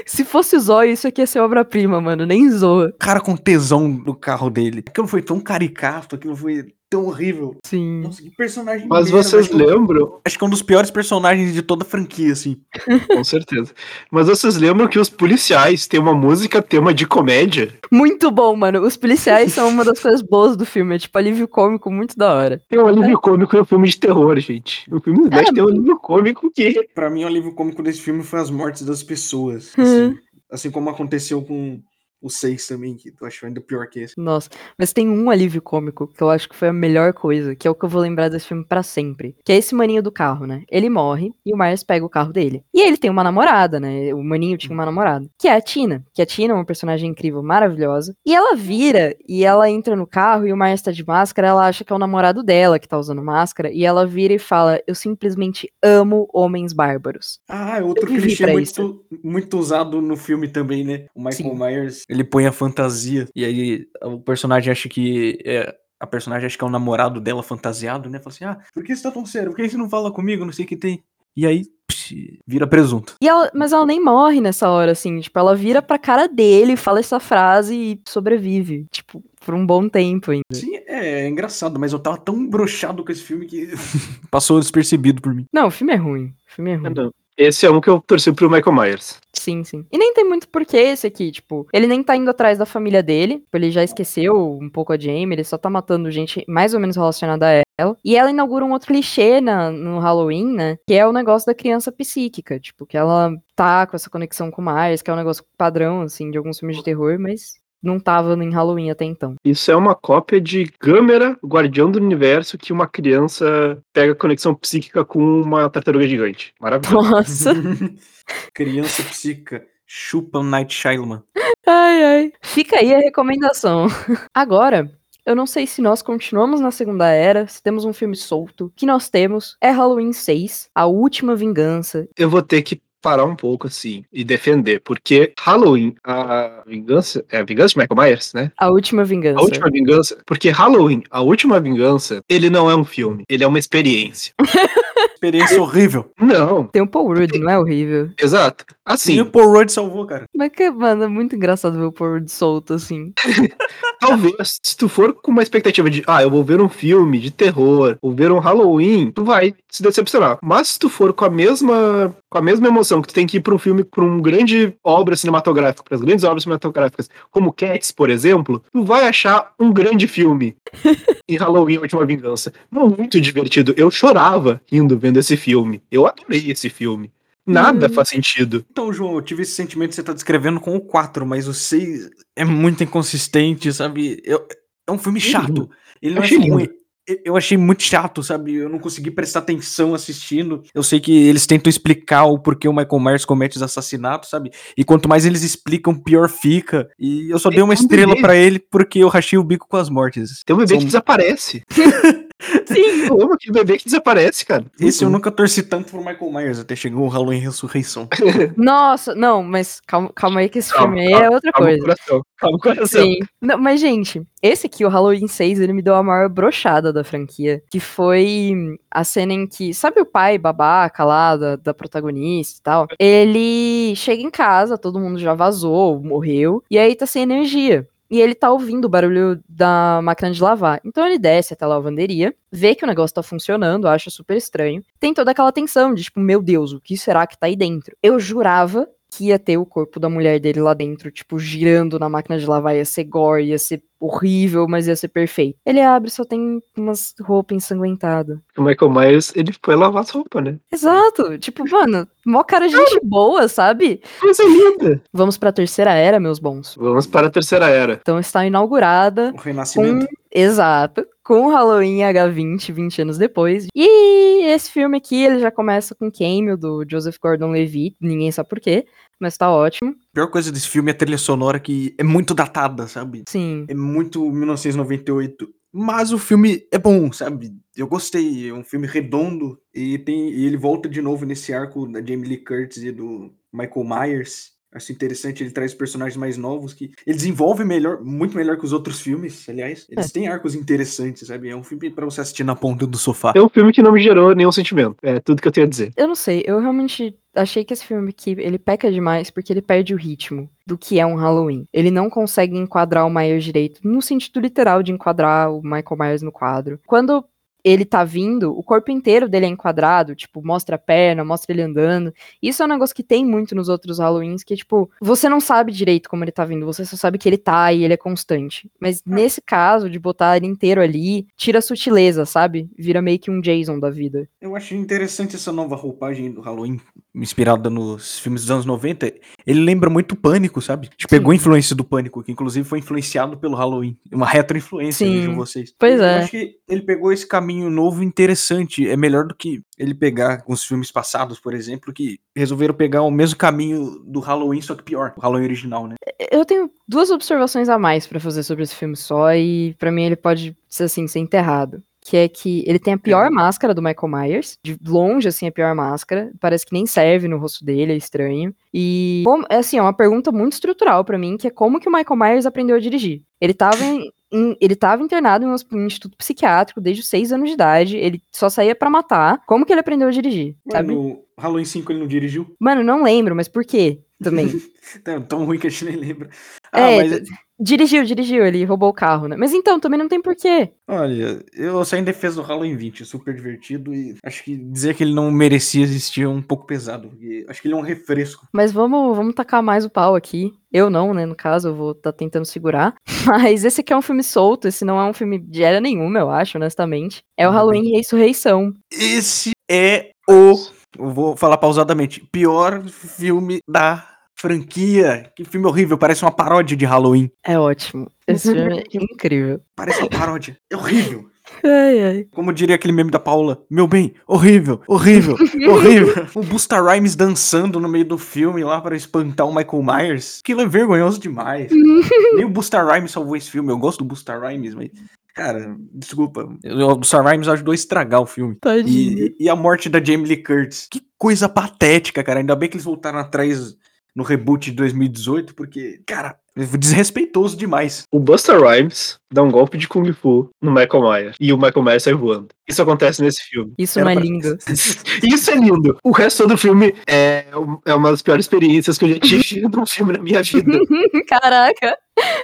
[0.05, 2.25] Se fosse Zóio, isso aqui ia ser obra-prima, mano.
[2.25, 2.93] Nem zoa.
[2.99, 4.83] cara com tesão no carro dele.
[4.87, 7.55] Aquilo foi tão caricato, aquilo foi tão horrível.
[7.65, 8.01] Sim.
[8.01, 10.91] Nossa, que personagem Mas merda, vocês acho que- lembram, Acho que é um dos piores
[10.91, 12.57] personagens de toda a franquia, assim.
[13.07, 13.73] com certeza.
[14.11, 17.73] Mas vocês lembram que os policiais têm uma música tema de comédia?
[17.91, 18.81] Muito bom, mano.
[18.81, 20.95] Os policiais são uma das coisas boas do filme.
[20.95, 22.61] É tipo alívio cômico muito da hora.
[22.69, 24.85] Tem um alívio cômico no filme de terror, gente.
[24.91, 26.87] O filme Slash tem um alívio cômico que.
[26.93, 29.73] Pra mim, o alívio cômico desse filme foi as mortes das pessoas.
[29.77, 29.83] Uhum.
[29.83, 30.17] Assim,
[30.51, 31.79] assim como aconteceu com
[32.25, 34.15] o 6 também, que eu acho ainda pior que esse.
[34.17, 37.67] Nossa, mas tem um alívio cômico que eu acho que foi a melhor coisa, que
[37.67, 39.35] é o que eu vou lembrar desse filme pra sempre.
[39.45, 40.63] Que é esse maninho do carro, né?
[40.67, 42.63] Ele morre e o Myers pega o carro dele.
[42.73, 44.11] E ele tem uma namorada, né?
[44.11, 46.03] O maninho tinha uma namorada, que é a Tina.
[46.15, 48.15] Que a Tina é uma personagem incrível, maravilhosa.
[48.25, 51.49] E ela vira e ela entra no carro e o Myers tá de máscara.
[51.49, 53.71] Ela acha que é o namorado dela que tá usando máscara.
[53.71, 57.39] E ela vira e fala: Eu simplesmente amo homens bárbaros.
[57.47, 61.05] Ah, é outro clichê muito, muito usado no filme também, né?
[61.13, 61.55] O Michael Sim.
[61.55, 65.75] Myers, ele põe a fantasia, e aí o personagem acha que é.
[65.97, 68.19] A personagem acha que é o namorado dela fantasiado, né?
[68.19, 69.51] Fala assim: Ah, por que você tá tão sério?
[69.51, 70.43] Por que você não fala comigo?
[70.43, 71.03] Não sei o que tem.
[71.37, 73.15] E aí, psh, vira presunto.
[73.21, 75.19] E ela, mas ela nem morre nessa hora, assim.
[75.19, 78.85] Tipo, ela vira pra cara dele, fala essa frase e sobrevive.
[78.89, 80.43] Tipo, por um bom tempo ainda.
[80.51, 83.69] Sim, é, é engraçado, mas eu tava tão brochado com esse filme que
[84.31, 85.45] passou despercebido por mim.
[85.51, 86.33] Não, o filme é ruim.
[86.49, 86.93] O filme é ruim.
[86.93, 87.11] Não.
[87.37, 89.19] Esse é um que eu torci pro Michael Myers.
[89.33, 89.85] Sim, sim.
[89.91, 93.03] E nem tem muito porquê esse aqui, tipo, ele nem tá indo atrás da família
[93.03, 96.73] dele, tipo, ele já esqueceu um pouco a Jamie, ele só tá matando gente mais
[96.73, 97.97] ou menos relacionada a ela.
[98.03, 100.77] E ela inaugura um outro clichê na, no Halloween, né?
[100.87, 104.61] Que é o negócio da criança psíquica, tipo, que ela tá com essa conexão com
[104.61, 107.99] o Myers, que é um negócio padrão, assim, de alguns filmes de terror, mas não
[107.99, 109.35] tava em Halloween até então.
[109.43, 114.53] Isso é uma cópia de Gâmera, o Guardião do Universo, que uma criança pega conexão
[114.55, 116.53] psíquica com uma tartaruga gigante.
[116.59, 117.09] Maravilhoso.
[117.09, 117.53] Nossa.
[118.53, 121.23] Criança psíquica, chupa o Night Shyamalan.
[121.65, 122.33] Ai, ai.
[122.41, 123.87] Fica aí a recomendação.
[124.33, 124.91] Agora,
[125.25, 128.65] eu não sei se nós continuamos na Segunda Era, se temos um filme solto.
[128.65, 132.07] O que nós temos é Halloween 6, A Última Vingança.
[132.15, 137.37] Eu vou ter que parar um pouco assim e defender, porque Halloween, a vingança, é
[137.37, 138.51] a vingança de Michael Myers, né?
[138.57, 139.39] A Última Vingança.
[139.39, 143.47] A última vingança, porque Halloween, a última vingança, ele não é um filme, ele é
[143.47, 144.33] uma experiência.
[145.25, 146.11] Experiência horrível.
[146.19, 148.09] Não, Tem o Paul Rudd, não é horrível?
[148.21, 148.65] exato.
[148.67, 150.25] Sim, Assim, o Paul Rudd salvou, cara.
[150.35, 153.13] Mas que, mano, é muito engraçado ver o Paul Rudd solto, assim.
[153.99, 157.31] talvez, se tu for com uma expectativa de, ah, eu vou ver um filme de
[157.31, 160.37] terror, vou ver um Halloween, tu vai se decepcionar.
[160.43, 163.37] Mas se tu for com a mesma, com a mesma emoção que tu tem que
[163.37, 167.51] ir pra um filme, pra um grande obra cinematográfica, para as grandes obras cinematográficas, como
[167.51, 170.55] Cats, por exemplo, tu vai achar um grande filme
[171.27, 172.53] em Halloween, A Última Vingança.
[172.69, 173.73] Muito divertido.
[173.75, 175.81] Eu chorava rindo vendo esse filme.
[175.91, 177.11] Eu adorei esse filme.
[177.47, 177.93] Nada Hum.
[177.93, 178.65] faz sentido.
[178.71, 181.53] Então, João, eu tive esse sentimento que você tá descrevendo com o 4, mas o
[181.53, 184.19] 6 é muito inconsistente, sabe?
[184.25, 184.45] Eu-
[184.87, 185.69] é um filme chato.
[186.01, 186.53] Ele não é Achei lindo.
[186.53, 186.67] ruim.
[187.07, 188.55] eu- eu achei muito chato, sabe?
[188.55, 190.63] Eu não consegui prestar atenção assistindo.
[190.73, 194.49] Eu sei que eles tentam explicar o porquê o Michael Myers comete os assassinatos, sabe?
[194.75, 196.89] E quanto mais eles explicam, pior fica.
[196.99, 199.67] E eu só dei uma É um estrela pra ele porque eu rachei o bico
[199.69, 200.41] com as mortes.
[200.43, 201.61] Tem um bebê São- que desaparece.
[202.65, 203.05] Sim.
[203.07, 204.65] Eu amo aquele bebê que desaparece, cara.
[204.79, 208.07] Esse eu nunca torci tanto pro Michael Myers, até chegou o Halloween Ressurreição.
[208.57, 211.69] Nossa, não, mas calma, calma aí que esse Calma, filme aí é outra Calma o
[211.69, 211.81] coisa.
[211.81, 212.21] coração.
[212.37, 213.01] Calma o coração.
[213.01, 213.19] Sim.
[213.41, 217.03] Não, mas, gente, esse aqui, o Halloween 6, ele me deu a maior brochada da
[217.03, 217.63] franquia.
[217.69, 218.53] Que foi
[218.91, 219.73] a cena em que.
[219.73, 222.87] Sabe o pai babaca lá da, da protagonista e tal?
[222.99, 226.61] Ele chega em casa, todo mundo já vazou, morreu.
[226.69, 227.87] E aí tá sem energia.
[228.09, 230.79] E ele tá ouvindo o barulho da máquina de lavar.
[230.85, 234.83] Então ele desce até a lavanderia, vê que o negócio tá funcionando, acha super estranho.
[234.99, 237.95] Tem toda aquela tensão de tipo, meu Deus, o que será que tá aí dentro?
[238.01, 242.09] Eu jurava que ia ter o corpo da mulher dele lá dentro, tipo, girando na
[242.09, 245.57] máquina de lavar, ia ser gore, ia ser horrível, mas ia ser perfeito.
[245.65, 248.37] Ele abre, só tem umas roupas ensanguentadas.
[248.57, 250.59] O Michael Myers, ele foi lavar as roupas, né?
[250.71, 254.01] Exato, tipo, mano, mó cara de gente boa, sabe?
[254.19, 255.01] Coisa linda.
[255.13, 256.75] Vamos pra terceira era, meus bons.
[256.75, 257.93] Vamos para a terceira era.
[258.01, 260.07] Então está inaugurada O Renascimento.
[260.31, 261.07] Exato.
[261.23, 263.67] Com o Halloween H20, 20 anos depois.
[263.73, 267.95] E esse filme aqui, ele já começa com o cameo do Joseph Gordon-Levitt.
[268.01, 268.85] Ninguém sabe por quê,
[269.19, 269.91] mas tá ótimo.
[269.91, 273.23] A pior coisa desse filme é a trilha sonora que é muito datada, sabe?
[273.27, 273.65] Sim.
[273.67, 275.47] É muito 1998.
[275.77, 277.53] Mas o filme é bom, sabe?
[277.75, 278.49] Eu gostei.
[278.49, 279.59] É um filme redondo.
[279.73, 283.33] E, tem, e ele volta de novo nesse arco da Jamie Lee Curtis e do
[283.51, 284.54] Michael Myers.
[284.75, 288.73] Acho interessante, ele traz personagens mais novos que ele desenvolve melhor, muito melhor que os
[288.73, 289.87] outros filmes, aliás.
[289.89, 291.49] Eles têm arcos interessantes, sabe?
[291.49, 293.31] É um filme pra você assistir na ponta do sofá.
[293.33, 294.97] É um filme que não me gerou nenhum sentimento.
[295.01, 295.93] É tudo que eu tenho a dizer.
[295.95, 299.61] Eu não sei, eu realmente achei que esse filme aqui, ele peca demais porque ele
[299.61, 301.65] perde o ritmo do que é um Halloween.
[301.71, 306.21] Ele não consegue enquadrar o Myers direito, no sentido literal de enquadrar o Michael Myers
[306.21, 306.79] no quadro.
[306.85, 307.23] Quando
[307.65, 311.63] ele tá vindo, o corpo inteiro dele é enquadrado, tipo, mostra a perna, mostra ele
[311.63, 312.13] andando.
[312.39, 315.71] Isso é um negócio que tem muito nos outros Halloweens, que, tipo, você não sabe
[315.71, 318.69] direito como ele tá vindo, você só sabe que ele tá e ele é constante.
[318.79, 322.69] Mas nesse caso, de botar ele inteiro ali, tira a sutileza, sabe?
[322.77, 324.29] Vira meio que um Jason da vida.
[324.39, 326.79] Eu achei interessante essa nova roupagem do Halloween,
[327.15, 329.11] inspirada nos filmes dos anos 90.
[329.47, 330.85] Ele lembra muito o Pânico, sabe?
[330.91, 333.97] Gente pegou a influência do Pânico, que inclusive foi influenciado pelo Halloween.
[334.11, 335.73] Uma retroinfluência, vejam vocês.
[335.79, 336.19] Pois Eu é.
[336.19, 338.87] acho que ele pegou esse caminho novo e interessante.
[338.89, 343.11] É melhor do que ele pegar os filmes passados, por exemplo, que resolveram pegar o
[343.11, 345.13] mesmo caminho do Halloween, só que pior.
[345.17, 345.95] O Halloween original, né?
[346.31, 350.03] Eu tenho duas observações a mais pra fazer sobre esse filme só, e pra mim
[350.03, 351.81] ele pode ser assim, ser enterrado.
[352.07, 354.59] Que é que ele tem a pior máscara do Michael Myers.
[354.63, 356.31] De longe, assim, a pior máscara.
[356.39, 358.53] Parece que nem serve no rosto dele, é estranho.
[358.71, 361.89] E, como- é assim, é uma pergunta muito estrutural pra mim, que é como que
[361.89, 363.23] o Michael Myers aprendeu a dirigir?
[363.41, 364.11] Ele tava em-
[364.59, 367.97] ele tava internado em um instituto psiquiátrico desde os seis anos de idade.
[367.97, 369.41] Ele só saía pra matar.
[369.45, 370.55] Como que ele aprendeu a dirigir?
[370.65, 370.93] Ué, Sabe?
[370.93, 372.55] no Halloween 5 ele não dirigiu?
[372.59, 373.99] Mano, não lembro, mas por quê?
[374.21, 374.47] Também.
[375.03, 376.29] Tão, tão ruim que a gente nem lembra.
[376.71, 377.23] Ah, É, mas
[377.59, 379.37] Dirigiu, dirigiu, ele roubou o carro, né?
[379.37, 380.71] Mas então, também não tem porquê.
[380.87, 385.03] Olha, eu saí em defesa do Halloween 20, super divertido e acho que dizer que
[385.03, 388.45] ele não merecia existir é um pouco pesado, porque acho que ele é um refresco.
[388.53, 390.53] Mas vamos, vamos tacar mais o pau aqui.
[390.71, 391.25] Eu não, né?
[391.25, 392.93] No caso, eu vou estar tentando segurar.
[393.25, 396.19] Mas esse aqui é um filme solto, esse não é um filme de era nenhuma,
[396.19, 397.21] eu acho, honestamente.
[397.37, 398.73] É o Ainda Halloween Ressurreição.
[398.91, 400.55] Esse é o,
[400.97, 405.31] eu vou falar pausadamente, pior filme da franquia.
[405.35, 407.31] Que filme horrível, parece uma paródia de Halloween.
[407.43, 408.07] É ótimo.
[408.27, 409.61] Esse filme é incrível.
[409.75, 410.57] Parece uma paródia.
[410.69, 411.29] É horrível.
[411.63, 412.27] Ai, ai.
[412.31, 415.35] Como diria aquele meme da Paula, meu bem, horrível, horrível,
[415.69, 416.27] horrível.
[416.33, 420.39] O Busta Rhymes dançando no meio do filme lá para espantar o Michael Myers.
[420.43, 421.71] Aquilo é vergonhoso demais.
[422.35, 423.71] Nem o Busta Rhymes salvou esse filme.
[423.71, 424.89] Eu gosto do Busta Rhymes, mas.
[425.35, 426.49] Cara, desculpa.
[426.63, 428.55] O Busta Rhymes ajudou a estragar o filme.
[428.55, 429.19] Tadinho.
[429.19, 430.87] E, e a morte da Jamie Lee Curtis.
[430.89, 432.39] Que coisa patética, cara.
[432.39, 433.75] Ainda bem que eles voltaram atrás
[434.15, 438.03] no reboot de 2018, porque, cara, desrespeitoso demais.
[438.11, 441.35] O Buster Rhymes dá um golpe de Kung Fu no Michael Myers.
[441.39, 442.47] E o Michael Myers sai voando.
[442.67, 443.73] Isso acontece nesse filme.
[443.77, 444.57] Isso Era não é pra- lindo.
[445.23, 445.97] Isso é lindo.
[446.03, 449.61] O resto do filme é, um- é uma das piores experiências que eu já tive
[449.67, 450.71] num filme na minha vida.
[451.27, 451.97] Caraca.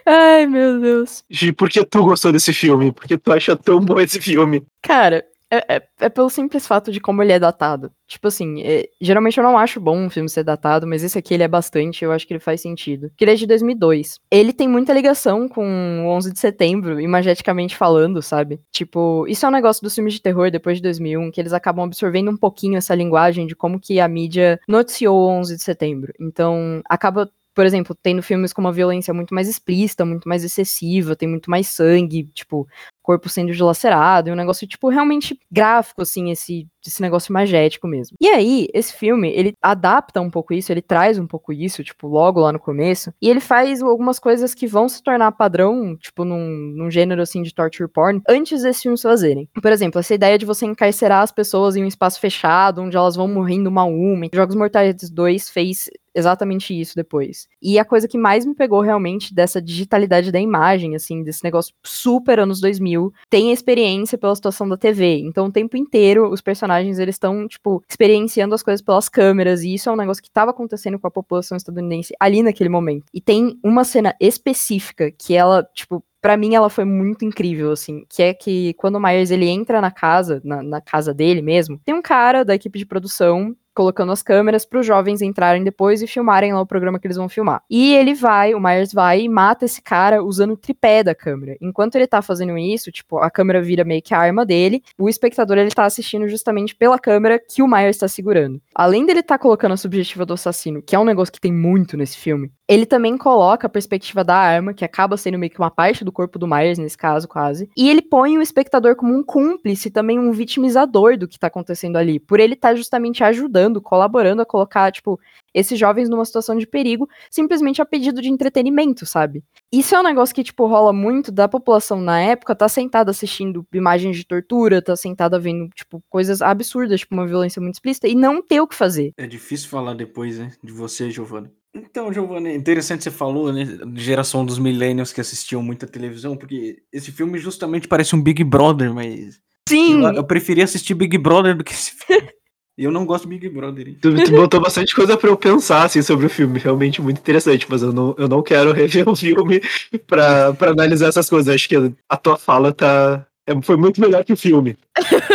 [0.05, 1.24] Ai, meu Deus.
[1.30, 2.91] Gi, por que tu gostou desse filme?
[2.91, 4.61] Por que tu acha tão bom esse filme?
[4.84, 7.91] Cara, é, é- é pelo simples fato de como ele é datado.
[8.08, 11.34] Tipo assim, é- geralmente eu não acho bom um filme ser datado, mas esse aqui
[11.34, 13.10] ele é bastante, eu acho que ele faz sentido.
[13.10, 14.20] Porque ele é de 2002.
[14.32, 18.62] Ele tem muita ligação com o 11 de setembro, imageticamente falando, sabe?
[18.72, 21.86] Tipo, isso é um negócio dos filmes de terror depois de 2001, que eles acabam
[21.86, 26.14] absorvendo um pouquinho essa linguagem de como que a mídia noticiou o 11 de setembro.
[26.20, 31.16] Então, acaba por exemplo, tendo filmes com uma violência muito mais explícita, muito mais excessiva,
[31.16, 32.66] tem muito mais sangue, tipo,
[33.02, 38.18] corpo sendo dilacerado, e um negócio, tipo, realmente gráfico, assim, esse, esse negócio magético mesmo.
[38.20, 42.08] E aí, esse filme, ele adapta um pouco isso, ele traz um pouco isso, tipo,
[42.08, 46.24] logo lá no começo, e ele faz algumas coisas que vão se tornar padrão, tipo,
[46.24, 49.49] num, num gênero, assim, de torture porn, antes desses filmes fazerem.
[49.62, 53.16] Por exemplo, essa ideia de você encarcerar as pessoas em um espaço fechado, onde elas
[53.16, 54.28] vão morrendo uma a uma.
[54.34, 57.47] Jogos Mortais 2 fez exatamente isso depois.
[57.62, 61.74] E a coisa que mais me pegou realmente dessa digitalidade da imagem, assim, desse negócio
[61.84, 62.91] super anos 2000,
[63.30, 65.20] tem experiência pela situação da TV.
[65.20, 69.74] Então, o tempo inteiro, os personagens, eles estão, tipo, experienciando as coisas pelas câmeras, e
[69.74, 73.06] isso é um negócio que estava acontecendo com a população estadunidense ali naquele momento.
[73.14, 78.05] E tem uma cena específica que ela, tipo, para mim ela foi muito incrível, assim,
[78.07, 81.80] que é que quando o Myers ele entra na casa, na, na, casa dele mesmo,
[81.84, 86.01] tem um cara da equipe de produção colocando as câmeras para os jovens entrarem depois
[86.01, 87.63] e filmarem lá o programa que eles vão filmar.
[87.69, 91.55] E ele vai, o Myers vai e mata esse cara usando o tripé da câmera.
[91.61, 95.07] Enquanto ele tá fazendo isso, tipo, a câmera vira meio que a arma dele, o
[95.07, 98.61] espectador ele tá assistindo justamente pela câmera que o Myers está segurando.
[98.76, 101.95] Além dele tá colocando a subjetiva do assassino, que é um negócio que tem muito
[101.95, 105.69] nesse filme, ele também coloca a perspectiva da arma, que acaba sendo meio que uma
[105.69, 107.69] parte do corpo do Myers, nesse caso, quase.
[107.76, 111.97] E ele põe o espectador como um cúmplice, também um vitimizador do que tá acontecendo
[111.97, 115.19] ali, por ele estar tá justamente ajudando, colaborando a colocar, tipo,
[115.53, 119.43] esses jovens numa situação de perigo, simplesmente a pedido de entretenimento, sabe?
[119.69, 123.67] Isso é um negócio que, tipo, rola muito da população na época, tá sentada assistindo
[123.74, 128.15] imagens de tortura, tá sentada vendo, tipo, coisas absurdas, tipo, uma violência muito explícita, e
[128.15, 129.11] não ter o que fazer.
[129.17, 131.51] É difícil falar depois, né, de você, Giovanna.
[131.74, 133.65] Então, Giovanni, é interessante você falou, né?
[133.95, 138.93] Geração dos millennials que assistiam muita televisão, porque esse filme justamente parece um Big Brother,
[138.93, 139.39] mas.
[139.69, 140.03] Sim!
[140.03, 142.30] Eu, eu preferia assistir Big Brother do que esse filme.
[142.78, 143.88] E eu não gosto de Big Brother.
[143.88, 143.97] Hein?
[144.01, 147.67] Tu, tu botou bastante coisa pra eu pensar assim, sobre o filme, realmente muito interessante,
[147.69, 149.61] mas eu não, eu não quero rever o filme
[150.07, 151.53] pra, pra analisar essas coisas.
[151.53, 153.26] Acho que a tua fala tá,
[153.62, 154.78] foi muito melhor que o filme.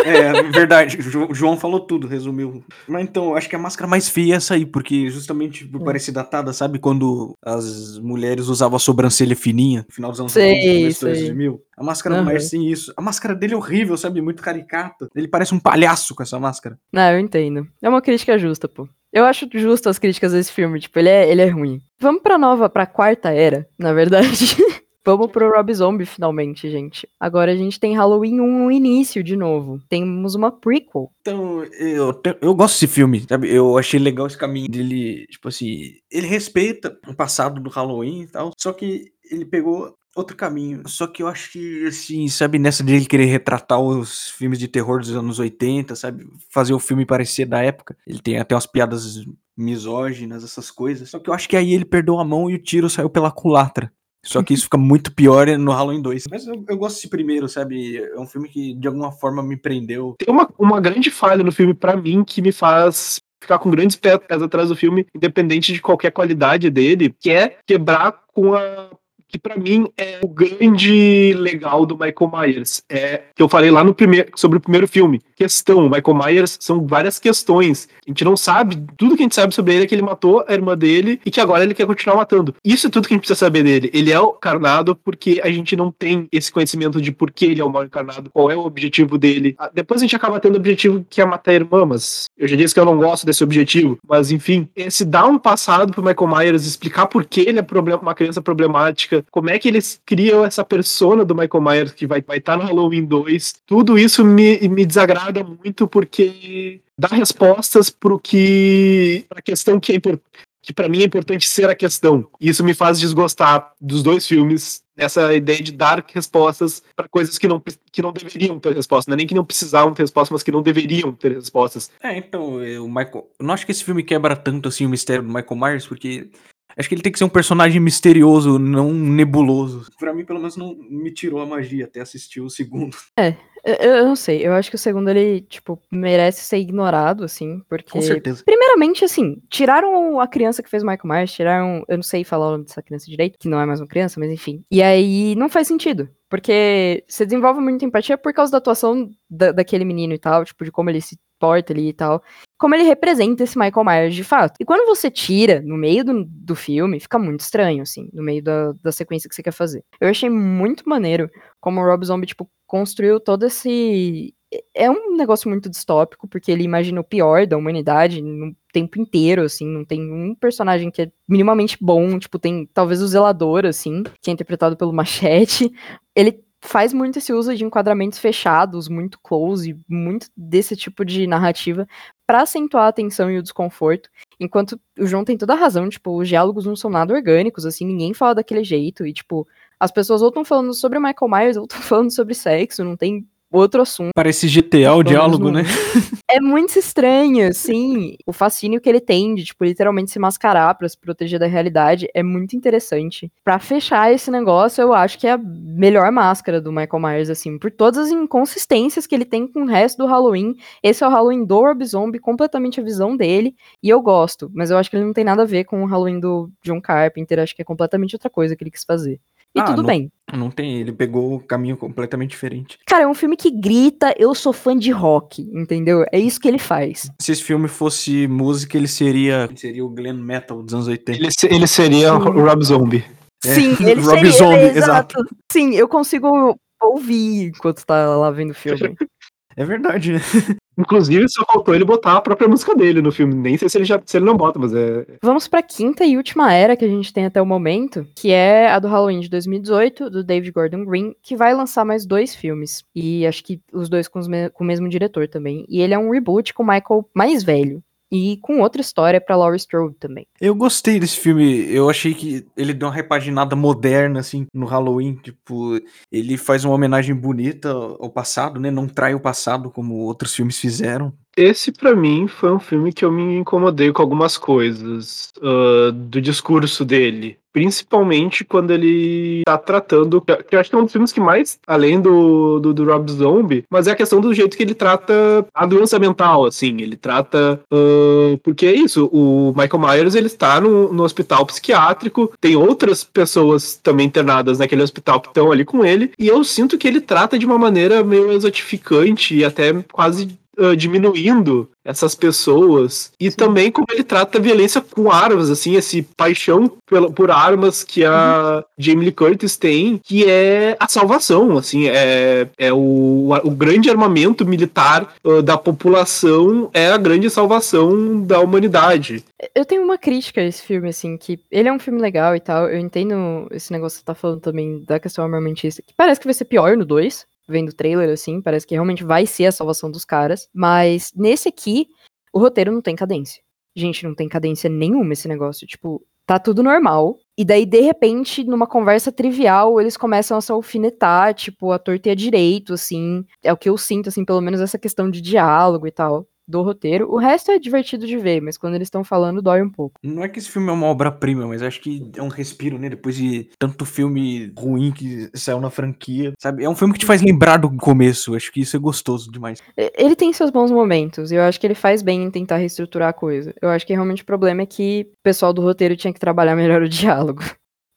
[0.05, 0.99] É, verdade.
[1.29, 2.65] O João falou tudo, resumiu.
[2.87, 5.85] Mas então, acho que a máscara mais feia é essa aí, porque justamente por é.
[5.85, 6.79] parecer datada, sabe?
[6.79, 11.61] Quando as mulheres usavam a sobrancelha fininha, no final dos anos sei, 90, 2000.
[11.77, 12.23] A máscara uhum.
[12.23, 12.93] do Myers tem isso.
[12.97, 14.21] A máscara dele é horrível, sabe?
[14.23, 15.09] Muito caricata.
[15.15, 16.79] Ele parece um palhaço com essa máscara.
[16.93, 17.67] Não, eu entendo.
[17.83, 18.89] É uma crítica justa, pô.
[19.13, 21.81] Eu acho justo as críticas desse filme, tipo, ele é, ele é ruim.
[21.99, 24.57] Vamos pra nova, pra quarta era, na verdade.
[25.07, 27.09] Vamos pro Rob Zombie finalmente, gente.
[27.21, 29.81] Agora a gente tem Halloween 1 no início de novo.
[29.89, 31.13] Temos uma prequel.
[31.21, 33.49] Então, eu, eu gosto desse filme, sabe?
[33.49, 38.27] Eu achei legal esse caminho dele, tipo assim, ele respeita o passado do Halloween e
[38.27, 40.83] tal, só que ele pegou outro caminho.
[40.89, 44.99] Só que eu acho que, assim, sabe, nessa dele querer retratar os filmes de terror
[44.99, 46.27] dos anos 80, sabe?
[46.51, 47.97] Fazer o filme parecer da época.
[48.05, 49.25] Ele tem até umas piadas
[49.57, 51.11] misóginas, essas coisas.
[51.11, 53.31] Só que eu acho que aí ele perdeu a mão e o tiro saiu pela
[53.31, 53.93] culatra.
[54.25, 56.25] Só que isso fica muito pior no Halloween 2.
[56.31, 57.99] Mas eu, eu, gosto desse primeiro, sabe?
[57.99, 60.15] É um filme que de alguma forma me prendeu.
[60.19, 63.97] Tem uma, uma grande falha no filme para mim que me faz ficar com grandes
[63.97, 68.91] pés atrás do filme, independente de qualquer qualidade dele, que é quebrar com a
[69.29, 72.83] que para mim é o grande legal do Michael Myers.
[72.89, 75.21] É que eu falei lá no primeiro sobre o primeiro filme.
[75.35, 77.89] Questão, o Michael Myers são várias questões.
[78.07, 80.45] A gente não sabe, tudo que a gente sabe sobre ele é que ele matou
[80.47, 82.55] a irmã dele e que agora ele quer continuar matando.
[82.65, 83.91] Isso é tudo que a gente precisa saber dele.
[83.93, 87.61] Ele é o encarnado porque a gente não tem esse conhecimento de por que ele
[87.61, 89.55] é o mal encarnado, qual é o objetivo dele.
[89.59, 92.49] Ah, depois a gente acaba tendo o objetivo que é matar a irmã, mas eu
[92.49, 93.99] já disse que eu não gosto desse objetivo.
[94.09, 97.65] Mas enfim, esse dar um passado pro Michael Myers, explicar por que ele é
[98.01, 102.21] uma criança problemática, como é que eles criam essa persona do Michael Myers que vai
[102.21, 103.55] estar tá no Halloween 2.
[103.67, 109.25] Tudo isso me, me desagrada muito porque dá respostas pro que.
[109.29, 110.25] pra questão que é importante
[110.67, 112.29] que para mim é importante ser a questão.
[112.41, 117.47] Isso me faz desgostar dos dois filmes, nessa ideia de dar respostas para coisas que
[117.47, 117.63] não,
[117.93, 119.09] que não deveriam ter resposta.
[119.09, 121.89] Não é nem que não precisavam ter respostas, mas que não deveriam ter respostas.
[122.03, 123.31] É, então, o Michael.
[123.39, 126.31] Eu não acho que esse filme quebra tanto assim o mistério do Michael Myers, porque
[126.77, 129.91] Acho que ele tem que ser um personagem misterioso, não nebuloso.
[129.99, 132.97] Pra mim, pelo menos, não me tirou a magia até assistir o segundo.
[133.69, 134.47] É, eu, não sei.
[134.47, 137.91] Eu acho que o segundo, ele, tipo, merece ser ignorado, assim, porque...
[137.91, 138.45] Com certeza.
[138.45, 141.85] Primeiramente, assim, tiraram a criança que fez o Michael Myers, tiraram...
[141.89, 144.21] Eu não sei falar o nome dessa criança direito, que não é mais uma criança,
[144.21, 144.65] mas enfim.
[144.71, 146.09] E aí, não faz sentido.
[146.29, 150.65] Porque você desenvolve muita empatia por causa da atuação da, daquele menino e tal, tipo,
[150.65, 152.23] de como ele se porta ali e tal
[152.59, 154.57] como ele representa esse Michael Myers de fato.
[154.59, 158.43] E quando você tira no meio do, do filme, fica muito estranho, assim, no meio
[158.43, 159.85] da, da sequência que você quer fazer.
[160.01, 161.31] Eu achei muito maneiro
[161.61, 164.35] como o Rob Zombie, tipo, construiu todo esse.
[164.75, 169.43] É um negócio muito distópico, porque ele imagina o pior da humanidade no tempo inteiro,
[169.43, 174.03] assim, não tem um personagem que é minimamente bom, tipo, tem talvez o Zelador, assim,
[174.23, 175.71] que é interpretado pelo Machete.
[176.15, 181.87] Ele faz muito esse uso de enquadramentos fechados, muito close, muito desse tipo de narrativa
[182.27, 184.11] para acentuar a tensão e o desconforto.
[184.41, 187.87] Enquanto o João tem toda a razão, tipo, os diálogos não são nada orgânicos, assim,
[187.87, 189.07] ninguém fala daquele jeito.
[189.07, 189.47] E, tipo,
[189.79, 193.27] as pessoas ou estão falando sobre Michael Myers ou estão falando sobre sexo, não tem
[193.51, 194.11] outro assunto.
[194.15, 195.63] Parece GTA o diálogo, né?
[196.29, 198.17] É muito estranho, assim.
[198.27, 202.09] O fascínio que ele tem de, tipo, literalmente se mascarar para se proteger da realidade
[202.13, 203.31] é muito interessante.
[203.45, 207.57] Para fechar esse negócio, eu acho que é a melhor máscara do Michael Myers, assim,
[207.59, 210.57] por todas as inconsistências que ele tem com o resto do Halloween.
[210.83, 214.71] Esse é o Halloween do Rob Zombie, completamente a visão dele, e eu gosto, mas
[214.71, 217.39] eu acho que ele não tem nada a ver com o Halloween do John Carpenter,
[217.39, 219.21] acho que é completamente outra coisa que ele quis fazer.
[219.57, 220.11] E Ah, tudo não- bem.
[220.35, 222.79] Não tem, ele pegou o caminho completamente diferente.
[222.87, 226.05] Cara, é um filme que grita, eu sou fã de rock, entendeu?
[226.13, 227.09] É isso que ele faz.
[227.23, 231.19] Se esse filme fosse música, ele seria, ele seria o Glenn Metal dos anos 80.
[231.19, 233.05] Ele, ele seria o Rob Zombie.
[233.45, 235.25] É, Sim, ele Rob seria, Zombie, ele- exato.
[235.51, 238.95] Sim, eu consigo ouvir enquanto tá lá vendo o filme.
[239.57, 240.21] É verdade, né?
[240.79, 243.35] Inclusive, só faltou ele botar a própria música dele no filme.
[243.35, 245.07] Nem sei se ele já se ele não bota, mas é.
[245.23, 248.69] Vamos pra quinta e última era que a gente tem até o momento, que é
[248.69, 252.85] a do Halloween de 2018, do David Gordon Green, que vai lançar mais dois filmes.
[252.95, 255.65] E acho que os dois com, os me- com o mesmo diretor também.
[255.67, 257.83] E ele é um reboot com o Michael mais velho.
[258.11, 260.27] E com outra história pra Laurie Strode também.
[260.41, 261.67] Eu gostei desse filme.
[261.69, 265.17] Eu achei que ele deu uma repaginada moderna, assim, no Halloween.
[265.17, 265.81] Tipo,
[266.11, 268.71] ele faz uma homenagem bonita ao passado, né?
[268.71, 271.13] Não trai o passado como outros filmes fizeram.
[271.37, 276.21] Esse, pra mim, foi um filme que eu me incomodei com algumas coisas ah, do
[276.21, 277.39] discurso dele.
[277.57, 280.21] Principalmente quando ele tá tratando.
[280.21, 283.11] Que eu acho que é um dos filmes que mais, além do, do, do Rob
[283.11, 286.83] Zombie, mas é a questão do jeito que ele trata a doença mental, assim.
[286.83, 287.59] Ele trata.
[287.73, 293.03] ah, porque é isso, o Michael Myers ele está no, no hospital psiquiátrico, tem outras
[293.03, 297.01] pessoas também internadas naquele hospital que estão ali com ele, e eu sinto que ele
[297.01, 300.29] trata de uma maneira meio exotificante e até quase
[300.59, 306.03] uh, diminuindo essas pessoas e também como ele trata a violência com armas, assim, esse
[306.03, 311.89] paixão pela, por armas que a Jamie Lee Curtis tem, que é a salvação, assim,
[311.89, 318.41] é, é o, o grande armamento militar uh, da população é a grande salvação da
[318.41, 319.25] humanidade.
[319.55, 322.41] Eu tenho uma crítica a esse filme, assim, que ele é um filme legal e
[322.41, 322.69] tal.
[322.69, 326.27] Eu entendo esse negócio que você tá falando também da questão armamentista, que parece que
[326.27, 329.53] vai ser pior no 2, vendo o trailer, assim, parece que realmente vai ser a
[329.53, 330.49] salvação dos caras.
[330.55, 331.87] Mas nesse aqui,
[332.33, 333.43] o roteiro não tem cadência.
[333.75, 335.67] Gente, não tem cadência nenhuma esse negócio.
[335.67, 337.17] Tipo, tá tudo normal.
[337.37, 342.11] E daí, de repente, numa conversa trivial, eles começam a se alfinetar, tipo, a torta
[342.11, 343.25] a direito, assim.
[343.43, 346.63] É o que eu sinto, assim, pelo menos essa questão de diálogo e tal do
[346.63, 347.11] roteiro.
[347.11, 350.01] O resto é divertido de ver, mas quando eles estão falando, dói um pouco.
[350.03, 352.89] Não é que esse filme é uma obra-prima, mas acho que é um respiro, né?
[352.89, 356.65] Depois de tanto filme ruim que saiu na franquia, sabe?
[356.65, 358.35] É um filme que te faz lembrar do começo.
[358.35, 359.63] Acho que isso é gostoso demais.
[359.77, 363.09] Ele tem seus bons momentos, e eu acho que ele faz bem em tentar reestruturar
[363.09, 363.53] a coisa.
[363.61, 366.57] Eu acho que realmente o problema é que o pessoal do roteiro tinha que trabalhar
[366.57, 367.43] melhor o diálogo.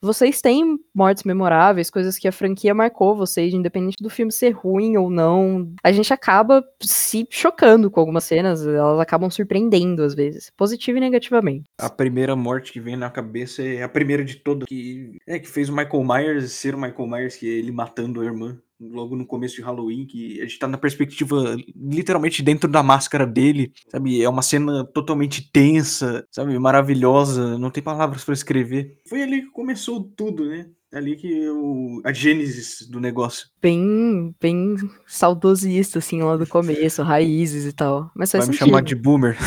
[0.01, 4.95] Vocês têm mortes memoráveis, coisas que a franquia marcou vocês, independente do filme ser ruim
[4.95, 5.73] ou não.
[5.83, 11.01] A gente acaba se chocando com algumas cenas, elas acabam surpreendendo às vezes, positivo e
[11.01, 11.65] negativamente.
[11.77, 15.47] A primeira morte que vem na cabeça é a primeira de todas, que é que
[15.49, 19.15] fez o Michael Myers ser o Michael Myers, que é ele matando a irmã logo
[19.15, 23.71] no começo de Halloween, que a gente tá na perspectiva literalmente dentro da máscara dele,
[23.89, 24.21] sabe?
[24.21, 26.57] É uma cena totalmente tensa, sabe?
[26.57, 28.97] Maravilhosa, não tem palavras pra escrever.
[29.07, 30.69] Foi ali que começou tudo, né?
[30.91, 33.47] Ali que o, a gênesis do negócio.
[33.61, 34.75] Bem, bem
[35.05, 38.09] saudosista, assim, lá do começo, raízes e tal.
[38.15, 38.69] Mas faz Vai me sentido.
[38.69, 39.37] chamar de boomer.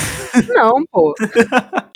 [0.49, 1.14] Não, pô.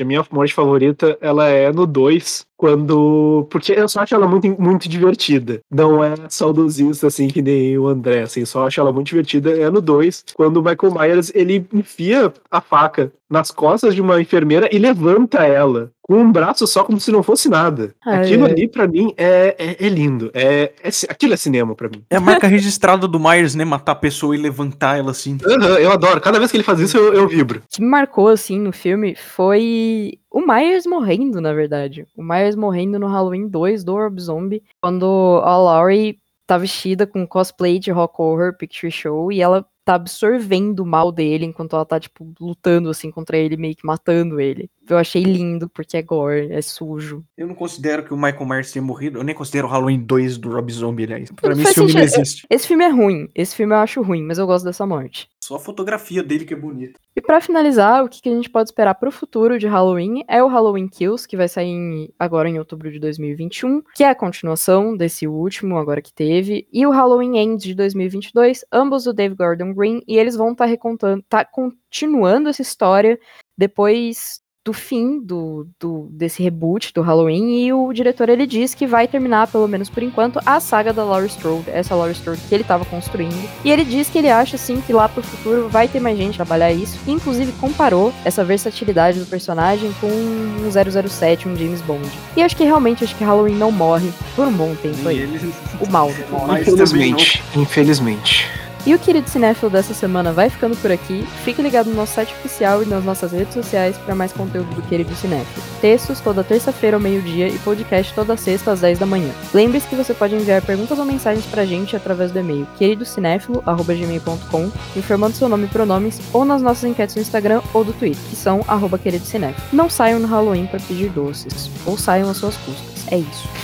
[0.00, 3.46] A minha morte favorita, ela é no 2, quando.
[3.48, 5.60] Porque eu só acho ela muito, muito divertida.
[5.70, 9.56] Não é saudosista, assim, que nem o André, assim, só acho ela muito divertida.
[9.56, 14.20] É no 2, quando o Michael Myers, ele enfia a faca nas costas de uma
[14.20, 17.92] enfermeira e levanta ela com um braço só, como se não fosse nada.
[18.04, 18.52] Ai, aquilo ai.
[18.52, 20.30] ali, pra mim, é, é, é lindo.
[20.32, 22.04] É, é aquilo é cinema pra mim.
[22.08, 23.64] É a marca registrada do Myers, né?
[23.64, 25.36] Matar a pessoa e levantar ela assim.
[25.80, 26.20] Eu adoro.
[26.20, 27.58] Cada vez que ele faz isso, eu, eu vibro.
[27.58, 32.06] O que me marcou, assim, no filme foi o Myers morrendo, na verdade.
[32.16, 37.26] O Myers morrendo no Halloween 2 do Rob Zombie, quando a Laurie tá vestida com
[37.26, 41.86] cosplay de Rock Horror Picture Show e ela tá absorvendo o mal dele enquanto ela
[41.86, 44.70] tá, tipo, lutando, assim, contra ele, meio que matando ele.
[44.88, 47.24] Eu achei lindo, porque é gore, é sujo.
[47.36, 49.18] Eu não considero que o Michael Myers tenha morrido.
[49.18, 51.30] Eu nem considero o Halloween 2 do Rob Zombie, aliás.
[51.32, 52.46] Pra Não mim, esse filme não existe.
[52.48, 53.28] Esse filme é ruim.
[53.34, 55.28] Esse filme eu acho ruim, mas eu gosto dessa morte.
[55.42, 56.98] Só a fotografia dele que é bonita.
[57.14, 60.48] E pra finalizar, o que, a gente pode esperar pro futuro de Halloween é o
[60.48, 64.96] Halloween Kills, que vai sair em- agora em outubro de 2021, que é a continuação
[64.96, 69.72] desse último agora que teve, e o Halloween Ends de 2022, ambos do Dave Gordon
[69.72, 73.16] Green, e eles vão estar recontando, tá continuando essa história
[73.56, 78.84] depois do fim do, do- desse reboot do Halloween, e o diretor ele diz que
[78.84, 82.52] vai terminar, pelo menos por enquanto, a saga da Laurie Strode, essa Laurie Strode que
[82.52, 83.48] ele estava construindo.
[83.64, 86.34] E ele diz que ele acha sim que lá pro futuro vai ter mais gente
[86.34, 92.10] trabalhar isso, e inclusive comparou essa versatilidade do personagem com um 007, um James Bond.
[92.36, 95.20] E acho que realmente acho que Halloween não morre por um bom tempo aí.
[95.20, 95.54] ele...
[95.80, 96.10] O mal
[96.60, 97.40] Infelizmente.
[97.54, 98.50] Infelizmente.
[98.86, 101.26] E o querido cinéfilo dessa semana vai ficando por aqui.
[101.44, 104.82] Fique ligado no nosso site oficial e nas nossas redes sociais para mais conteúdo do
[104.82, 105.66] querido cinéfilo.
[105.80, 109.32] Textos toda terça-feira ao meio-dia e podcast toda sexta às 10 da manhã.
[109.52, 115.34] Lembre-se que você pode enviar perguntas ou mensagens pra gente através do e-mail queridocinéfilo@gmail.com, informando
[115.34, 118.64] seu nome e pronomes, ou nas nossas enquetes no Instagram ou do Twitter, que são
[118.68, 119.66] arroba queridocinéfilo.
[119.72, 123.04] Não saiam no Halloween para pedir doces, ou saiam às suas custas.
[123.10, 123.48] É isso.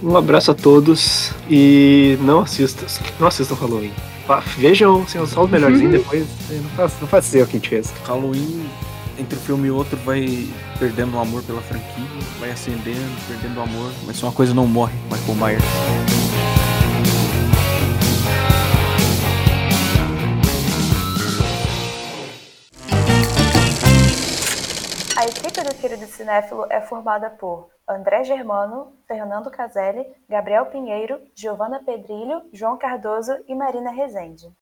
[0.00, 2.86] Um abraço a todos e não assistam.
[3.18, 3.90] Não assistam Halloween.
[4.56, 6.26] Vejam assim, só o melhorzinho depois.
[6.50, 7.92] Não faz, não faz ser o que a gente fez.
[8.06, 8.64] Halloween,
[9.18, 10.48] entre um filme e outro, vai
[10.78, 12.04] perdendo o amor pela franquia,
[12.40, 12.98] vai acendendo,
[13.28, 16.53] perdendo o amor, mas só uma coisa não morre, Michael Myers.
[25.24, 31.82] A equipe do Querido Cinéfilo é formada por André Germano, Fernando Caselli, Gabriel Pinheiro, Giovana
[31.82, 34.52] Pedrilho, João Cardoso e Marina Rezende.